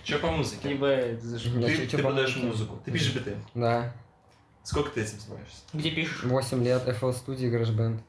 [0.04, 0.76] что по музыке?
[0.76, 3.36] Да, Ты, ты по подаешь музыку, ты пишешь биты.
[3.56, 3.94] Да.
[4.64, 5.62] Сколько ты этим занимаешься?
[5.74, 6.24] Где пишешь?
[6.24, 8.00] 8 лет, FL Studio, GarageBand.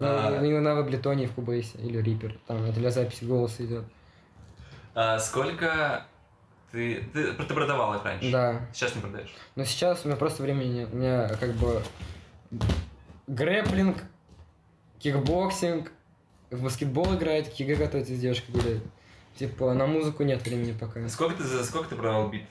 [0.00, 0.38] Ну, А.
[0.42, 2.36] иногда в Ableton, в Cubase или Reaper.
[2.46, 3.84] Там для записи голоса идет.
[4.94, 6.06] А, сколько
[6.74, 7.32] ты, ты...
[7.32, 8.30] Ты продавал их раньше?
[8.30, 8.66] Да.
[8.72, 9.32] Сейчас не продаешь?
[9.54, 10.88] Но сейчас у меня просто времени нет.
[10.92, 11.82] У меня как бы
[13.28, 14.02] грэплинг,
[14.98, 15.92] кикбоксинг,
[16.50, 18.82] в баскетбол играть, к ЕГЭ готовится с девушкой гулять.
[19.36, 21.08] Типа, на музыку нет времени пока.
[21.08, 22.42] Сколько ты, за сколько ты продавал бит?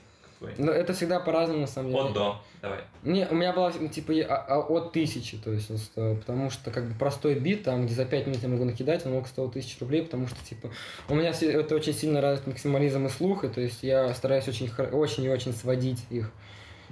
[0.46, 0.64] Мужской?
[0.64, 2.02] Но это всегда по-разному, на самом деле.
[2.04, 2.40] От до.
[2.62, 2.80] Давай.
[3.02, 6.70] Не, у меня была, типа, я- а- а от тысячи, то есть стоил, потому что,
[6.70, 9.52] как бы, простой бит, там, где за 5 минут я могу накидать, он мог стоить
[9.52, 10.70] тысячу рублей, потому что, типа,
[11.08, 14.48] у меня все- это очень сильно развит максимализм и слух, и, то есть я стараюсь
[14.48, 16.30] очень, очень и очень сводить их.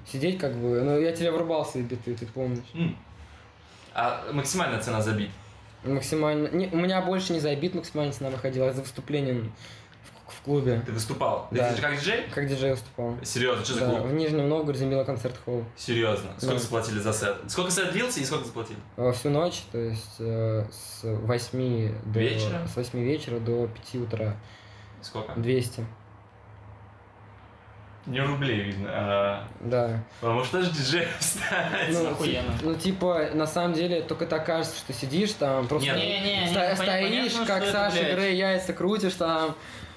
[0.06, 2.64] Сидеть, как бы, ну, я тебе врубал свои биты, ты помнишь.
[2.74, 2.96] М.
[3.94, 5.30] А максимальная цена за бит?
[5.84, 9.50] Максимально, не, у меня больше не за бит максимальная цена выходила, а за выступление
[10.38, 11.46] в, клубе, Ты выступал?
[11.50, 11.74] Ты Да.
[11.74, 12.24] же как диджей?
[12.34, 13.16] как диджей выступал.
[13.22, 14.00] Серьезно, что за Да, клуб?
[14.06, 15.64] в Нижнем Новгороде Мила концерт холл.
[15.76, 16.30] Серьезно.
[16.38, 16.60] Сколько Да.
[16.60, 17.36] заплатили за сет?
[17.48, 18.78] Сколько сет длился и сколько заплатили?
[18.96, 22.66] Э, Всю ночь, то есть э, с 8 до, Вечера?
[22.66, 24.36] с 8 вечера до 5 утра.
[25.00, 25.32] Сколько?
[25.38, 25.84] 200.
[28.04, 28.88] Не рублей видно.
[28.92, 30.02] а, Да.
[30.20, 31.90] Потому что же диджей стать.
[31.92, 32.52] Ну, охуенно.
[32.62, 35.98] ну, типа, на самом деле, только так кажется, что сидишь там, просто Нет.
[35.98, 38.02] Не-не-не, ста- пон- стоишь, понятно, как Саша.
[38.14, 39.54] Грей, яйца крутишь там.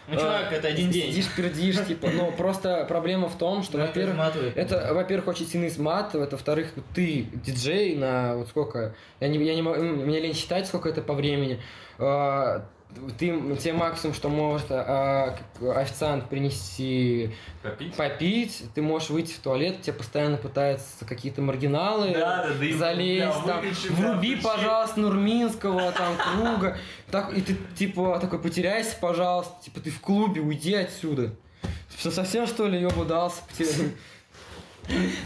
[0.08, 1.12] Ну, чувак, э, это один день.
[1.12, 2.10] Сидишь, пердишь, типа.
[2.14, 4.16] Но просто проблема в том, что, во-первых.
[4.56, 9.62] Это, во-первых, очень сильно изматывает, во-вторых, ты диджей на вот сколько, я не, я не
[9.62, 11.60] могу, м, мне лень считать, сколько это по времени.
[13.18, 13.28] Ты,
[13.58, 15.38] тебе максимум, что может а,
[15.76, 17.32] официант принести
[17.62, 17.94] Попить?
[17.96, 23.38] попить, ты можешь выйти в туалет, тебе постоянно пытаются какие-то маргиналы Да, да, да, залезть,
[23.38, 24.44] бля, там, выключи, вруби, включи.
[24.44, 26.78] пожалуйста, Нурминского, там, круга,
[27.12, 31.32] так, и ты, типа, такой, потеряйся, пожалуйста, типа, ты в клубе, уйди отсюда.
[31.98, 33.42] Что, совсем, что ли, ёбу дался?
[33.50, 33.92] Потеря-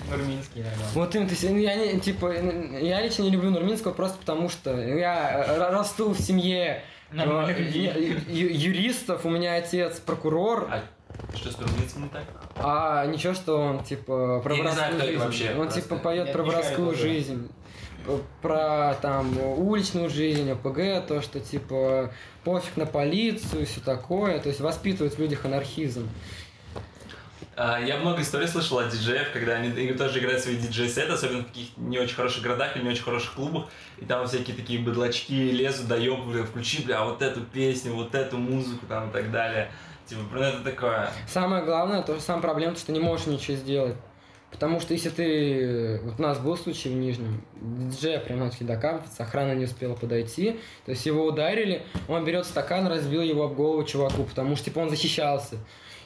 [0.09, 0.87] Нурминский, нормально.
[0.93, 2.33] Вот им, то есть, ну, я не, типа,
[2.79, 6.81] я лично не люблю Нурминского просто потому, что я э, расту в семье
[8.27, 10.83] Ю- юристов, у меня отец прокурор, А
[11.35, 12.23] что с Турминским не так?
[12.57, 15.23] а ничего, что он, типа, про Я не знаю, воровскую жизнь.
[15.23, 17.49] вообще, Он, типа, поет про воровскую жизнь.
[18.41, 22.11] Про там уличную жизнь, ОПГ, то, что типа
[22.43, 24.39] пофиг на полицию, все такое.
[24.39, 26.07] То есть воспитывает в людях анархизм.
[27.61, 31.47] А, Я много историй слышал от диджеев, когда они тоже играют свои диджей-сеты, особенно в
[31.47, 33.65] каких-то не очень хороших городах или не очень хороших клубах,
[33.97, 38.37] и там всякие такие быдлачки лезут, даёб, бля, включи, бля, вот эту песню, вот эту
[38.37, 39.69] музыку там и так далее.
[40.05, 41.11] Типа, ну это такое.
[41.27, 43.97] Самое главное, то, самая проблема, то, что не можешь ничего сделать.
[44.51, 45.99] Потому что если ты...
[46.05, 47.43] Вот у нас был случай в Нижнем.
[47.59, 50.61] Диджея прям начали докапываться, охрана не успела подойти.
[50.85, 54.79] То есть его ударили, он берет стакан, разбил его об голову чуваку, потому что типа
[54.79, 55.57] он защищался.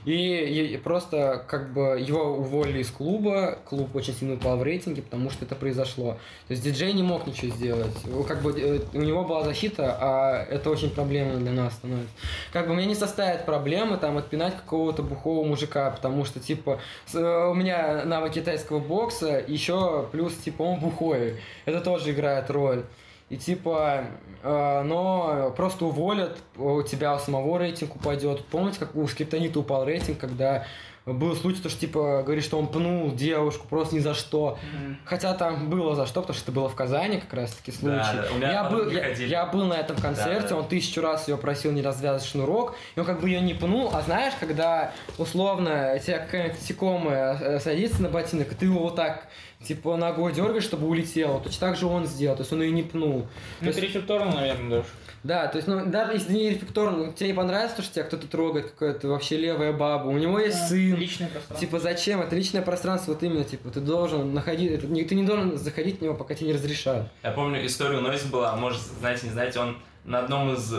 [0.05, 5.01] И, и просто как бы его уволили из клуба, клуб очень сильно упал в рейтинге,
[5.01, 6.17] потому что это произошло.
[6.47, 7.95] То есть диджей не мог ничего сделать.
[8.27, 12.13] Как бы э, у него была защита, а это очень проблемно для нас становится.
[12.51, 16.79] Как бы мне не составит проблемы там отпинать какого-то бухого мужика, потому что типа
[17.13, 21.37] э, у меня навык китайского бокса, еще плюс типа он бухой.
[21.65, 22.83] Это тоже играет роль.
[23.29, 24.05] И типа,
[24.43, 28.45] э, но просто уволят, у тебя у самого рейтинг упадет.
[28.45, 30.65] Помните, как у Скриптонита упал рейтинг, когда
[31.05, 34.57] был случай, то, что типа говорит, что он пнул девушку просто ни за что.
[35.03, 37.97] Хотя там было за что, потому что это было в Казани как раз таки случай.
[37.97, 40.55] Да, да, у меня я, был, я, я был на этом концерте, Да, да.
[40.57, 43.89] он тысячу раз ее просил не развязывать шнурок, и он как бы ее не пнул,
[43.93, 48.95] а знаешь, когда условно тебя какая-нибудь насекомая э, садится на ботинок, и ты его вот
[48.95, 49.27] так
[49.63, 52.83] типа ногой дергаешь, чтобы улетело, точно так же он сделал, то есть он ее не
[52.83, 53.27] пнул.
[53.61, 54.87] Ну, есть- рефлекторно, наверное, даже.
[55.23, 58.27] да, то есть, ну, даже если не рефлекторно, тебе не понравится, то, что тебя кто-то
[58.27, 61.59] трогает, какая-то вообще левая баба, у него есть сын, Личное пространство.
[61.59, 62.21] Типа зачем?
[62.21, 66.01] Это личное пространство, вот именно, типа, ты должен находить, это ты не должен заходить в
[66.01, 67.07] него, пока тебе не разрешают.
[67.23, 70.73] Я помню, история у Нойз была, может, знаете, не знаете, он на одном из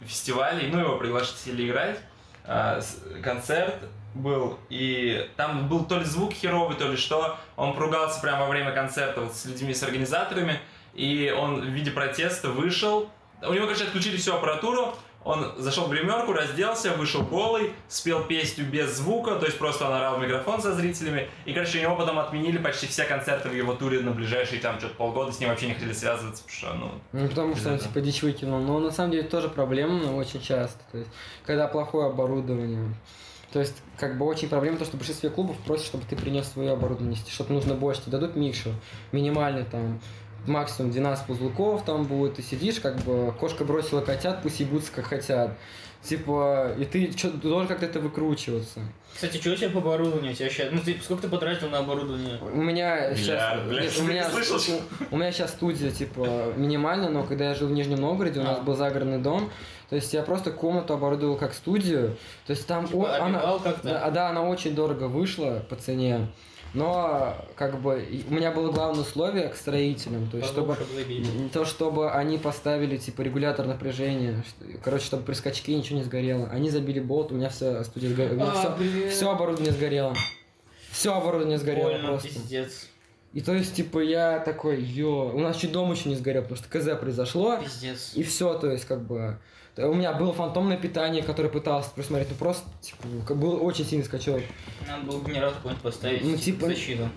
[0.00, 1.98] фестивалей, ну, его пригласили играть,
[2.44, 2.80] а,
[3.22, 3.76] концерт
[4.14, 8.48] был, и там был то ли звук херовый, то ли что, он поругался прямо во
[8.48, 10.58] время концерта вот с людьми, с организаторами,
[10.94, 13.08] и он в виде протеста вышел,
[13.42, 14.94] у него, короче, отключили всю аппаратуру,
[15.24, 19.92] он зашел в гримерку, разделся, вышел голый, спел песню без звука, то есть просто он
[19.92, 21.28] орал в микрофон со зрителями.
[21.44, 24.78] И, короче, у него потом отменили почти все концерты в его туре на ближайшие там
[24.78, 27.78] что-то полгода, с ним вообще не хотели связываться, потому что, ну, Ну, потому что он,
[27.78, 28.58] типа, дичь выкинул.
[28.60, 30.80] Но на самом деле тоже проблема очень часто.
[30.90, 31.10] То есть,
[31.46, 32.94] когда плохое оборудование.
[33.52, 36.48] То есть, как бы очень проблема то, что в большинстве клубов просят, чтобы ты принес
[36.48, 38.72] свое оборудование, что-то нужно больше, тебе дадут микшер,
[39.12, 40.00] минимальный там,
[40.46, 45.06] максимум 12 узлуков там будет, ты сидишь, как бы, кошка бросила котят, пусть ебутся как
[45.06, 45.56] хотят.
[46.02, 48.80] Типа, и ты, чё, должен как-то это выкручиваться.
[49.14, 50.32] Кстати, что у тебя по оборудованию?
[50.32, 50.72] У тебя сейчас...
[50.72, 52.40] Ну, ты сколько ты потратил на оборудование?
[52.40, 54.80] У меня сейчас, Миллиард, блядь, у меня, слышал,
[55.12, 58.58] у, меня сейчас студия типа минимальная, но когда я жил в Нижнем Новгороде, у нас
[58.58, 58.62] А.
[58.62, 59.52] был загородный дом,
[59.90, 62.16] то есть я просто комнату оборудовал как студию,
[62.46, 66.26] то есть там Типа, о- она, да, да, она очень дорого вышла по цене,
[66.74, 71.52] но как бы у меня было главное условие к строителям, то есть чтобы забить.
[71.52, 74.42] то, чтобы они поставили, типа, регулятор напряжения.
[74.82, 76.48] Короче, чтобы при скачке ничего не сгорело.
[76.48, 78.52] Они забили болт, у меня вся студия сгорела.
[78.54, 78.78] А,
[79.10, 80.14] все оборудование сгорело.
[80.90, 82.28] Все оборудование сгорело Больно, просто.
[82.28, 82.88] пиздец.
[83.32, 86.58] И то есть, типа, я такой, ё, у нас чуть дом еще не сгорел, потому
[86.58, 87.58] что КЗ произошло.
[87.62, 88.12] Пиздец.
[88.14, 89.38] И все, то есть, как бы...
[89.78, 94.42] У меня было фантомное питание, которое пытался просмотреть, ну просто, типа, был очень сильный скачок.
[94.86, 96.22] Надо было генератор какой-нибудь поставить.
[96.22, 97.08] Ну, типа- защиту.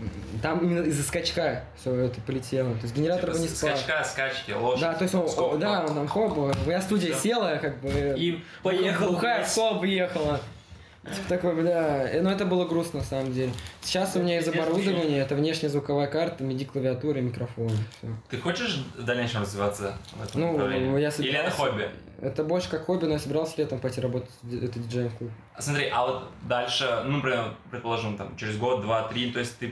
[0.42, 2.74] Там именно из-за скачка все это полетело.
[2.76, 3.76] То есть генератор Типа бы не спал.
[3.76, 4.82] Скачка, скачки, лошадь.
[4.82, 7.24] Да, то есть он, Скоп, да, он там хоп, моя студия Всё.
[7.24, 8.16] села, как бы...
[8.18, 9.12] И поехал.
[9.12, 10.40] Бухая в ехала.
[11.06, 13.52] Типа такой, бля, э, ну это было грустно на самом деле.
[13.82, 17.70] Сейчас у меня из оборудования это внешняя звуковая карта, MIDI клавиатура и микрофон.
[17.70, 18.08] Всё.
[18.30, 20.88] Ты хочешь в дальнейшем развиваться в этом Ну, направлении?
[20.88, 21.16] я Или это
[21.52, 21.90] собирался- хобби?
[22.22, 25.30] Это больше как хобби, но я собирался летом пойти работать это диджеем клуб.
[25.60, 29.72] Смотри, а вот дальше, ну, например, предположим, там, через год, два, три, то есть ты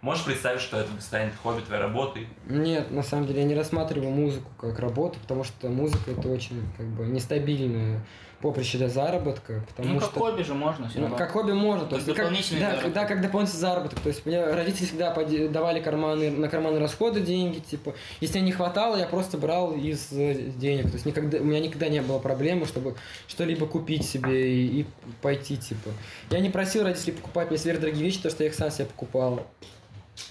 [0.00, 2.26] можешь представить, что это станет хобби твоей работой?
[2.46, 6.62] Нет, на самом деле я не рассматриваю музыку как работу, потому что музыка это очень
[6.76, 8.00] как бы нестабильное
[8.42, 11.16] поприще для заработка, потому Ну, как что хобби же можно все Ну, равно.
[11.16, 14.00] как хобби можно, то Как есть как, дополнительный да, да, как дополнительный заработок.
[14.00, 15.14] То есть мне родители всегда
[15.48, 20.08] давали карманы на карманные расходы деньги, типа, если мне не хватало, я просто брал из
[20.12, 20.86] э, денег.
[20.88, 22.96] То есть никогда у меня никогда не было проблемы, чтобы
[23.28, 24.86] что-либо купить себе и, и
[25.22, 25.90] пойти, типа.
[26.30, 29.46] Я не просил родителей покупать мне сверхдорогие вещи, то что я их сам себе покупал.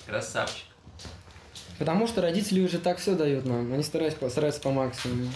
[0.06, 0.66] Красавчик.
[1.80, 5.30] Потому что родители уже так все дают нам, они стараются, по- стараются по максимуму.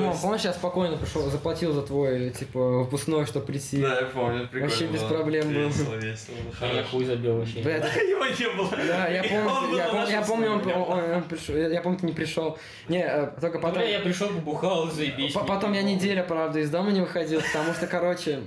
[0.00, 3.78] Ну, есть- помнишь, я спокойно пришел, заплатил за твой, типа, выпускной, что прийти.
[3.82, 5.08] Да, я помню, прикольно Вообще без было.
[5.08, 5.58] проблем было.
[5.68, 6.34] Весело, весело,
[6.74, 7.60] я хуй забил вообще.
[7.60, 8.70] Бля, это Его не было.
[8.86, 11.98] Да, я помню, он был я помню, я помню, он, он- он пришел, я, помню,
[11.98, 12.58] ты не пришел.
[12.88, 15.32] Не, э, только потом, Бля, я пришел, побухал, заебись.
[15.32, 18.40] по- потом я неделя, правда, из дома не выходил, потому что, короче,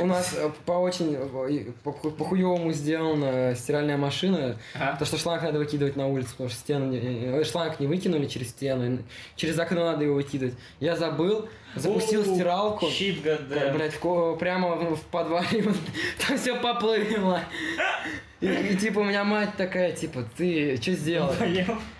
[0.00, 4.96] у нас э, по очень, э, по, по хуевому сделана стиральная машина, Ага.
[4.98, 8.50] то, что шланг надо выкидывать на улицу, потому что стену, э, шланг не выкинули через
[8.50, 8.98] стену,
[9.36, 10.54] через окно надо его выкидывать.
[10.80, 12.86] Я забыл, запустил стиралку.
[13.94, 15.62] В ко- прямо в, в подвале,
[16.26, 17.40] там все поплыло.
[18.40, 21.32] И, и, типа у меня мать такая, типа, ты что сделал?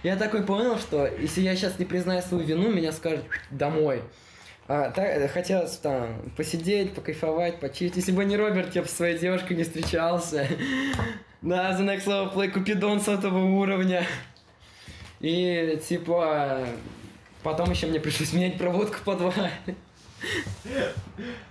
[0.03, 4.01] Я такой понял, что если я сейчас не признаю свою вину, меня скажут домой.
[4.73, 7.97] А, так, хотелось там посидеть, покайфовать, почить.
[7.97, 10.47] Если бы не Роберт, я бы со своей девушкой не встречался.
[11.43, 14.07] Да, The Next Level Play Купидон сотого уровня.
[15.19, 16.67] И типа
[17.43, 19.51] потом еще мне пришлось менять проводку в подвале.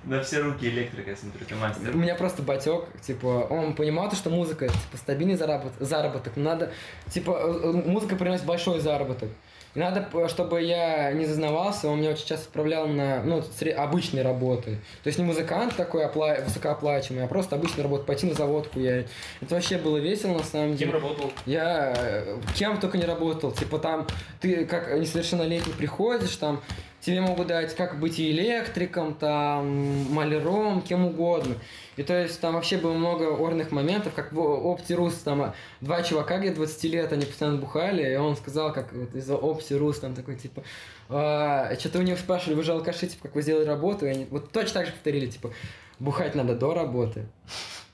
[0.05, 1.95] На все руки электрика, я смотрю, ты У мастер.
[1.95, 6.71] меня просто батек, типа, он понимал то, что музыка, типа, стабильный заработок, заработок, надо,
[7.09, 9.29] типа, э, э, музыка приносит большой заработок.
[9.75, 13.43] И надо, чтобы я не зазнавался, он меня очень часто отправлял на, ну,
[13.77, 14.79] обычные работы.
[15.03, 18.79] То есть не музыкант такой опла- высокооплачиваемый, а просто обычная работа, пойти на заводку.
[18.79, 19.01] Я...
[19.41, 20.91] Это вообще было весело, на самом Кем деле.
[20.93, 21.31] работал?
[21.45, 23.51] Я э, кем только не работал.
[23.51, 24.07] Типа там
[24.41, 26.61] ты как несовершеннолетний приходишь, там
[27.01, 31.55] тебе могут дать как быть и электриком, там, маляром, кем угодно.
[31.95, 36.01] И то есть там вообще было много орных моментов, как в Оптирус, там а, два
[36.01, 40.13] чувака где 20 лет, они постоянно бухали, и он сказал, как вот из Оптирус, там
[40.13, 40.63] такой, типа,
[41.07, 44.51] что-то у них спрашивали, вы же алкаши, типа, как вы сделали работу, и они вот
[44.51, 45.51] точно так же повторили, типа,
[45.99, 47.25] бухать надо до работы,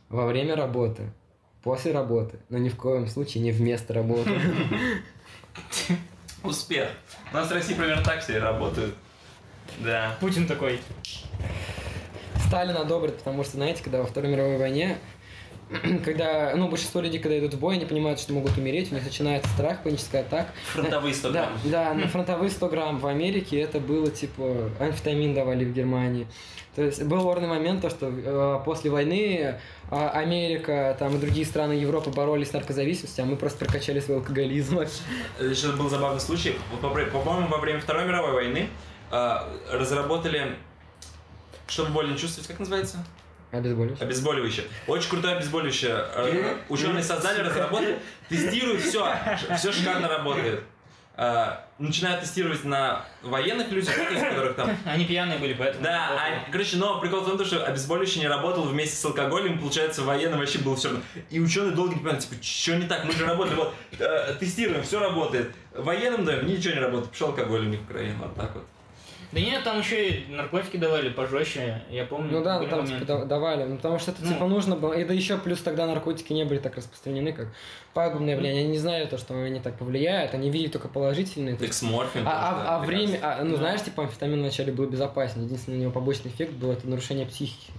[0.09, 1.11] во время работы,
[1.63, 4.29] после работы, но ни в коем случае не вместо работы.
[6.45, 6.89] Успех.
[7.31, 8.95] У нас в России примерно так все и работают.
[9.79, 10.15] Да.
[10.19, 10.79] Путин такой.
[12.47, 14.99] Сталин одобрит, потому что, знаете, когда во Второй мировой войне,
[16.05, 19.03] когда, ну, большинство людей, когда идут в бой, они понимают, что могут умереть, у них
[19.03, 20.49] начинается страх, паническая атака.
[20.73, 21.59] Фронтовые 100 Да, грамм.
[21.65, 26.27] да, на фронтовые 100 грамм в Америке это было, типа, амфетамин давали в Германии.
[26.75, 29.55] То есть был орный момент, то, что э, после войны
[29.89, 34.17] э, Америка там, и другие страны Европы боролись с наркозависимостью, а мы просто прокачали свой
[34.17, 34.81] алкоголизм.
[35.39, 36.55] Еще был забавный случай.
[36.81, 38.67] По-моему, во время Второй мировой войны
[39.09, 39.37] э,
[39.71, 40.57] разработали,
[41.67, 43.05] чтобы боль не чувствовать, как называется?
[43.57, 44.05] Обезболивающее.
[44.05, 44.65] Обезболивающее.
[44.87, 45.95] Очень крутое обезболивающее.
[46.15, 47.99] Э, Ученые создали, разработали,
[48.29, 49.15] тестируют, все,
[49.57, 50.61] все шикарно работает.
[51.17, 55.83] Э, Начинают тестировать на военных людях, ну, которых там Они пьяные были, поэтому...
[55.83, 60.03] Да, а, короче, но прикол в том, что обезболивающее не работало вместе с алкоголем, получается,
[60.03, 61.03] военным вообще было все равно.
[61.29, 64.83] И ученые долго не понимали, типа, что не так, мы же работали, вот, э, тестируем,
[64.83, 65.53] все работает.
[65.73, 68.63] Военным даем, ничего не работает, пошел алкоголь у них в Украину, вот так вот.
[69.31, 72.31] Да нет, там еще и наркотики давали пожестче, я помню.
[72.31, 73.01] Ну да, ну там моменты.
[73.05, 74.33] типа, да- давали, ну, потому что это Ну.
[74.33, 74.93] типа нужно было.
[74.93, 77.47] И да еще плюс тогда наркотики не были так распространены, как
[77.93, 78.63] пагубное влияние.
[78.63, 81.55] Они не знали то, что они так повлияют, они видели только положительные.
[81.55, 82.23] Эксморфин.
[82.25, 83.57] А, а- да, а время, а, ну Да.
[83.57, 85.43] знаешь, типа амфетамин вначале был безопасен.
[85.43, 87.71] Единственный у него побочный эффект был это нарушение психики.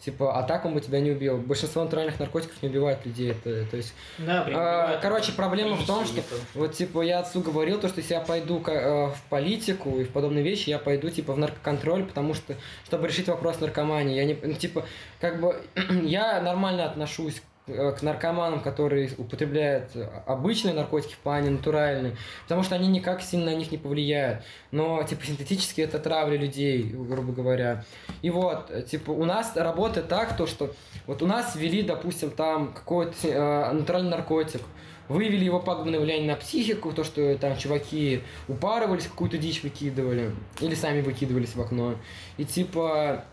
[0.00, 1.38] Типа, а так он бы тебя не убил.
[1.38, 3.32] Большинство натуральных наркотиков не убивает людей.
[3.32, 5.00] Это, то есть, Да, бывает.
[5.00, 6.22] короче, проблема в том, что
[6.54, 10.10] вот, типа, я отцу говорил, то, что если я пойду э, в политику и в
[10.10, 14.38] подобные вещи, я пойду, типа, в наркоконтроль, потому что, чтобы решить вопрос наркомании, я не,
[14.40, 14.86] ну, типа,
[15.20, 15.60] как бы,
[16.04, 19.90] я нормально отношусь э, к наркоманам, которые употребляют
[20.26, 24.42] обычные наркотики в плане натуральные, потому что они никак сильно на них не повлияют.
[24.70, 27.84] Но, типа, синтетически это травля людей, грубо говоря.
[28.22, 30.74] И вот, э, типа, у нас работает так, то, что
[31.06, 34.62] вот у нас ввели, допустим, там какой-то э, натуральный наркотик,
[35.08, 40.74] выявили его пагубное влияние на психику, то, что там чуваки упарывались, какую-то дичь выкидывали, или
[40.74, 41.94] сами выкидывались в окно.
[42.36, 43.24] И типа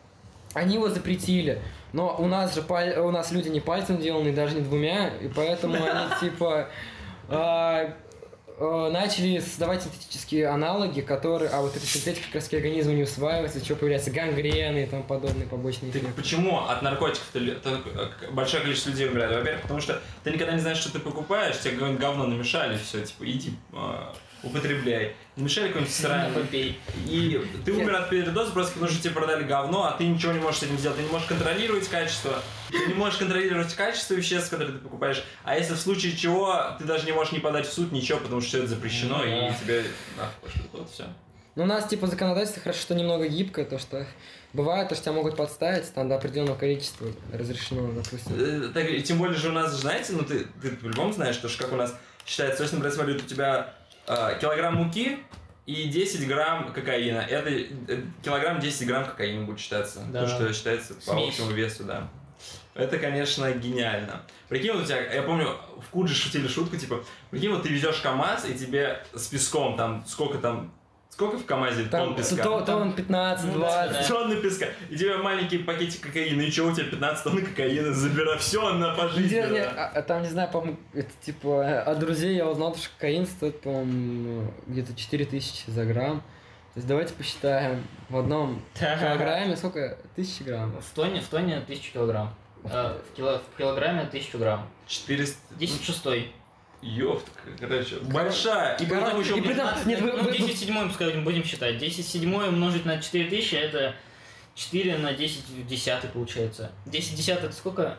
[0.56, 1.62] они его запретили.
[1.94, 5.28] Но у нас же паль- у нас люди не пальцем деланы, даже не двумя, и
[5.28, 6.70] поэтому они типа
[7.30, 7.94] а,
[8.58, 13.64] а, начали создавать синтетические аналоги, которые, а вот эта синтетика как раз организму не усваивается,
[13.64, 16.22] что появляются гангрены и тому подобные побочные Ты эффекты.
[16.22, 19.36] почему от наркотиков ты э, большое количество людей умирает?
[19.36, 23.30] Во-первых, потому что ты никогда не знаешь, что ты покупаешь, тебе говно намешали, все, типа,
[23.30, 24.04] иди, э,
[24.44, 25.16] употребляй.
[25.36, 26.80] Намешали какой-нибудь срань, попей.
[27.08, 30.40] и ты умер от передоза просто потому, что тебе продали говно, а ты ничего не
[30.40, 30.98] можешь с этим сделать.
[30.98, 35.24] Ты не можешь контролировать качество, ты не можешь контролировать качество веществ, которые ты покупаешь.
[35.44, 38.42] А если в случае чего, ты даже не можешь не подать в суд, ничего, потому
[38.42, 39.56] что все это запрещено, Ну и да.
[39.62, 39.84] тебе
[40.18, 40.62] нахуй.
[40.74, 41.06] Вот все.
[41.56, 44.06] Ну, у нас, типа, законодательство хорошо, что немного гибкое, то, что
[44.52, 48.34] бывает, то, что тебя могут подставить, там до определенного количества разрешено, допустим.
[48.38, 51.48] Э, Так, и тем более же у нас, знаете, ну ты, ты по-любому знаешь, то,
[51.48, 53.74] что как у нас считается, если, например, смотри, вот у тебя
[54.06, 55.20] килограмм муки
[55.66, 57.20] и 10 грамм кокаина.
[57.20, 60.02] Это э, килограмм 10 грамм кокаина будет считаться.
[60.12, 60.22] Да.
[60.22, 61.30] То, что считается по Смесь.
[61.30, 62.08] общему весу, да.
[62.76, 64.24] Это, конечно, гениально.
[64.50, 68.02] Прикинь, вот у тебя, я помню, в Кудже шутили шутку, типа, прикинь, вот ты везешь
[68.02, 70.74] КАМАЗ, и тебе с песком, там, сколько там,
[71.16, 72.44] сколько в КАМАЗе Там тонн песка?
[72.44, 74.10] то, то он 15, Ну да, 20.
[74.10, 74.16] да.
[74.16, 74.66] Тонны песка.
[74.90, 78.92] И тебе маленький пакетик кокаина, и что у тебя 15 тонн кокаина, забирай все на
[78.92, 79.52] Где, пожизненно.
[79.54, 83.26] не, а, а там, не знаю, по-моему, это типа, от друзей я узнал, что кокаин
[83.26, 86.20] стоит, по-моему, где-то 4000 за грамм.
[86.74, 89.98] То есть давайте посчитаем, в одном килограмме сколько?
[90.18, 90.76] Тысячи грамм.
[90.82, 92.36] В тоне, в тоне 1000 килограмм.
[92.66, 94.68] Э, в, кило, в килограмме 1000 грамм.
[94.88, 95.38] 400...
[95.56, 96.34] 10 шестой.
[96.86, 97.26] Ёпт,
[97.60, 98.78] короче, большая.
[98.78, 99.38] И Короче, потом еще...
[99.38, 101.80] и при этом- нет, вы- ну, вы- 10 седьмой, пускай будем считать.
[101.80, 103.96] 10 седьмой умножить на 4000, это
[104.54, 106.72] 4 на 10 в десятый получается.
[106.86, 107.98] 10 десятый это сколько?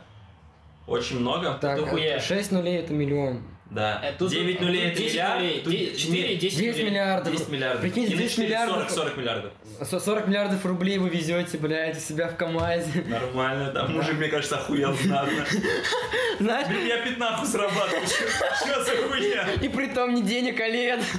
[0.86, 1.58] Очень много.
[1.60, 2.20] Так, дохуя.
[2.20, 3.42] 6 нулей это миллион.
[3.68, 4.00] Да.
[4.02, 5.40] Э, тут- 9 а нулей это 10 миллиард.
[5.40, 5.60] нулей.
[5.60, 6.90] тут Де- 4, 10 10 нулей.
[6.90, 7.32] миллиардов.
[7.32, 7.80] 10 миллиардов.
[7.82, 8.76] Прикинь, Или 10 4, миллиардов.
[8.76, 9.52] 40, 40 миллиардов.
[9.90, 13.04] Со- 40 миллиардов рублей вы везете, блядь, у себя в КамАЗе.
[13.08, 15.44] Нормально, там мужик, мне кажется, охуел знатно.
[16.40, 18.06] Знаешь, Блин, я пятнаху срабатываю.
[18.06, 19.46] Что за хуйня?
[19.60, 21.00] и при том не денег, а лет.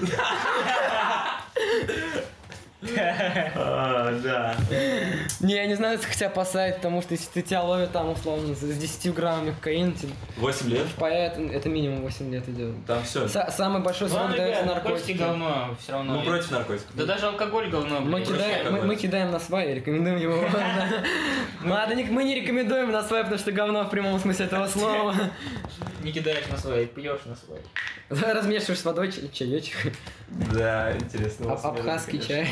[3.55, 4.55] А, да.
[5.39, 8.53] Не, я не знаю, если хотя посадить, потому что если ты тебя ловят там, условно,
[8.53, 10.85] с 10 граммами кокаина, тебе 8 лет?
[10.85, 12.85] впаяют, это минимум 8 лет идет.
[12.85, 13.25] Там все.
[13.25, 15.17] Са- самый большой срок Ладно, дается наркотики наркотики.
[15.17, 16.19] говно все равно.
[16.19, 16.95] Мы против наркотиков.
[16.95, 17.99] Да даже алкоголь говно.
[18.01, 18.21] Мы
[18.95, 20.35] кидаем, на свай, рекомендуем его.
[21.65, 25.15] Ладно, мы не рекомендуем на свай, потому что говно в прямом смысле этого слова.
[26.03, 27.59] Не кидаешь на свой, пьешь на свой.
[28.09, 29.93] Размешиваешь с водой чаечек.
[30.29, 31.45] Да, интересно.
[31.45, 32.47] метод, Абхазский чай.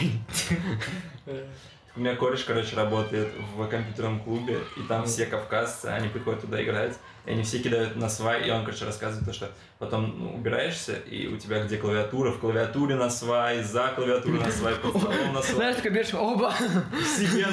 [1.95, 6.61] У меня кореш, короче, работает в компьютерном клубе, и там все кавказцы, они приходят туда
[6.61, 9.49] играть, и они все кидают на свай, и он, короче, рассказывает то, что
[9.79, 14.51] потом ну, убираешься, и у тебя где клавиатура, в клавиатуре на свай, за клавиатурой на
[14.51, 15.55] свай, под столом на свай.
[15.55, 16.53] Знаешь, такой берешь, оба,
[17.17, 17.45] Себе,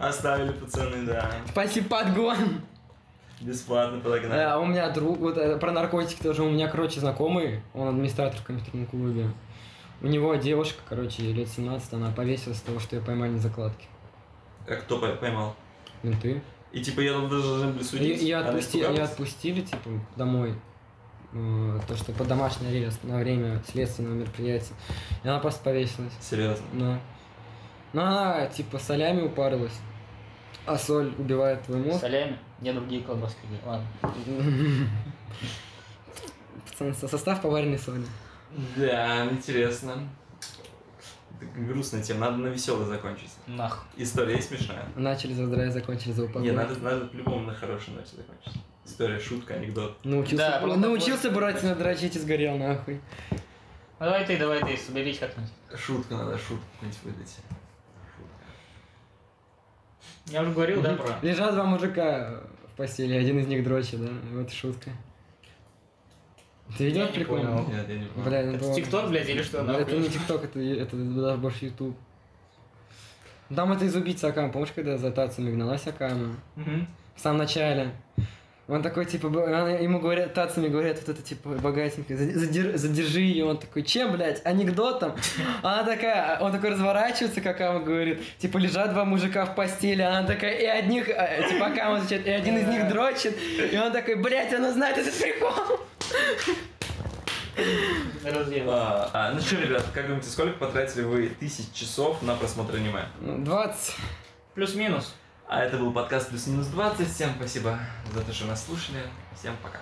[0.00, 1.30] оставили пацаны, да.
[1.50, 2.62] спасибо, подгон.
[3.42, 4.32] Бесплатно подогнали.
[4.32, 8.40] Да, у меня друг, вот э, про наркотики тоже, у меня, короче, знакомый, он администратор
[8.40, 9.26] в компьютерном клубе.
[10.00, 13.86] У него девушка, короче, лет 17, она повесилась с того, что ее поймали на закладке.
[14.68, 15.56] А кто пой- поймал?
[16.02, 16.40] Менты.
[16.72, 18.22] И типа я должен были И, судить?
[18.22, 19.10] и Она отпусти- и испугалась?
[19.10, 20.54] отпустили, типа, домой.
[21.32, 24.72] Э, То, что под домашний арест на время следственного мероприятия.
[25.24, 26.12] И она просто повесилась.
[26.20, 26.64] Серьезно.
[26.74, 27.00] Да.
[27.92, 29.78] Ну, она, типа, солями упарилась.
[30.66, 32.00] А соль убивает твой мозг.
[32.00, 32.38] Солями?
[32.60, 33.38] Я другие колбаски.
[33.64, 33.86] Ладно.
[36.70, 38.04] Пацаны, со- состав поваренной соли.
[38.76, 40.08] Да, интересно.
[41.56, 43.30] Грустная тема, надо на веселой закончить.
[43.46, 43.86] Нах.
[43.96, 44.84] История есть смешная?
[44.96, 46.42] Начали за здравие, закончили за упокой.
[46.42, 48.60] Не, надо, надо по-любому на хорошей ноте закончить.
[48.84, 50.04] История, шутка, анекдот.
[50.04, 53.00] Научился, Да, научился вот- Буратино дрочить и сгорел нахуй.
[54.00, 55.52] Давай ты, давай ты, соберись как-нибудь.
[55.78, 57.36] Шутка надо, шутку какую-нибудь выдать.
[60.26, 61.18] Я уже говорил, да, про...
[61.22, 62.42] Лежат два мужика
[62.72, 64.10] в постели, один из них дрочит, да?
[64.32, 64.90] Вот шутка.
[66.76, 67.66] Ты видел Я этот не понял.
[67.68, 68.28] Нет, я не понял.
[68.28, 69.62] Бля, ну Это было- ТикТок, блядь, или что?
[69.62, 69.82] Нахуй?
[69.82, 71.96] Это не ТикТок, это, это даже больше Ютуб.
[73.54, 74.52] Там это из убийцы Акама.
[74.52, 76.36] Помнишь, когда за Тацами гналась Акама?
[76.56, 77.92] В самом начале.
[78.68, 79.28] Он такой, типа,
[79.80, 83.46] ему говорят, Тацами говорят, вот это, типа, богатенькая, «Зади- задер- задержи ее.
[83.46, 85.14] Он такой, чем, блядь, анекдотом?
[85.62, 90.18] Она такая, он такой разворачивается, как Акама говорит, типа, лежат два мужика в постели, а
[90.18, 93.34] она такая, и одних, а, типа, Акама отвечает, и один из них дрочит,
[93.72, 95.80] и он такой, блядь, она знает этот прикол.
[98.24, 98.68] Разъем.
[98.70, 103.06] А, а, ну что, ребят, как думаете, сколько потратили вы тысяч часов на просмотр аниме?
[103.20, 103.94] Ну, 20.
[104.54, 105.14] Плюс-минус.
[105.48, 107.08] А это был подкаст плюс-минус 20.
[107.08, 107.78] Всем спасибо
[108.12, 109.02] за то, что нас слушали.
[109.38, 109.80] Всем пока.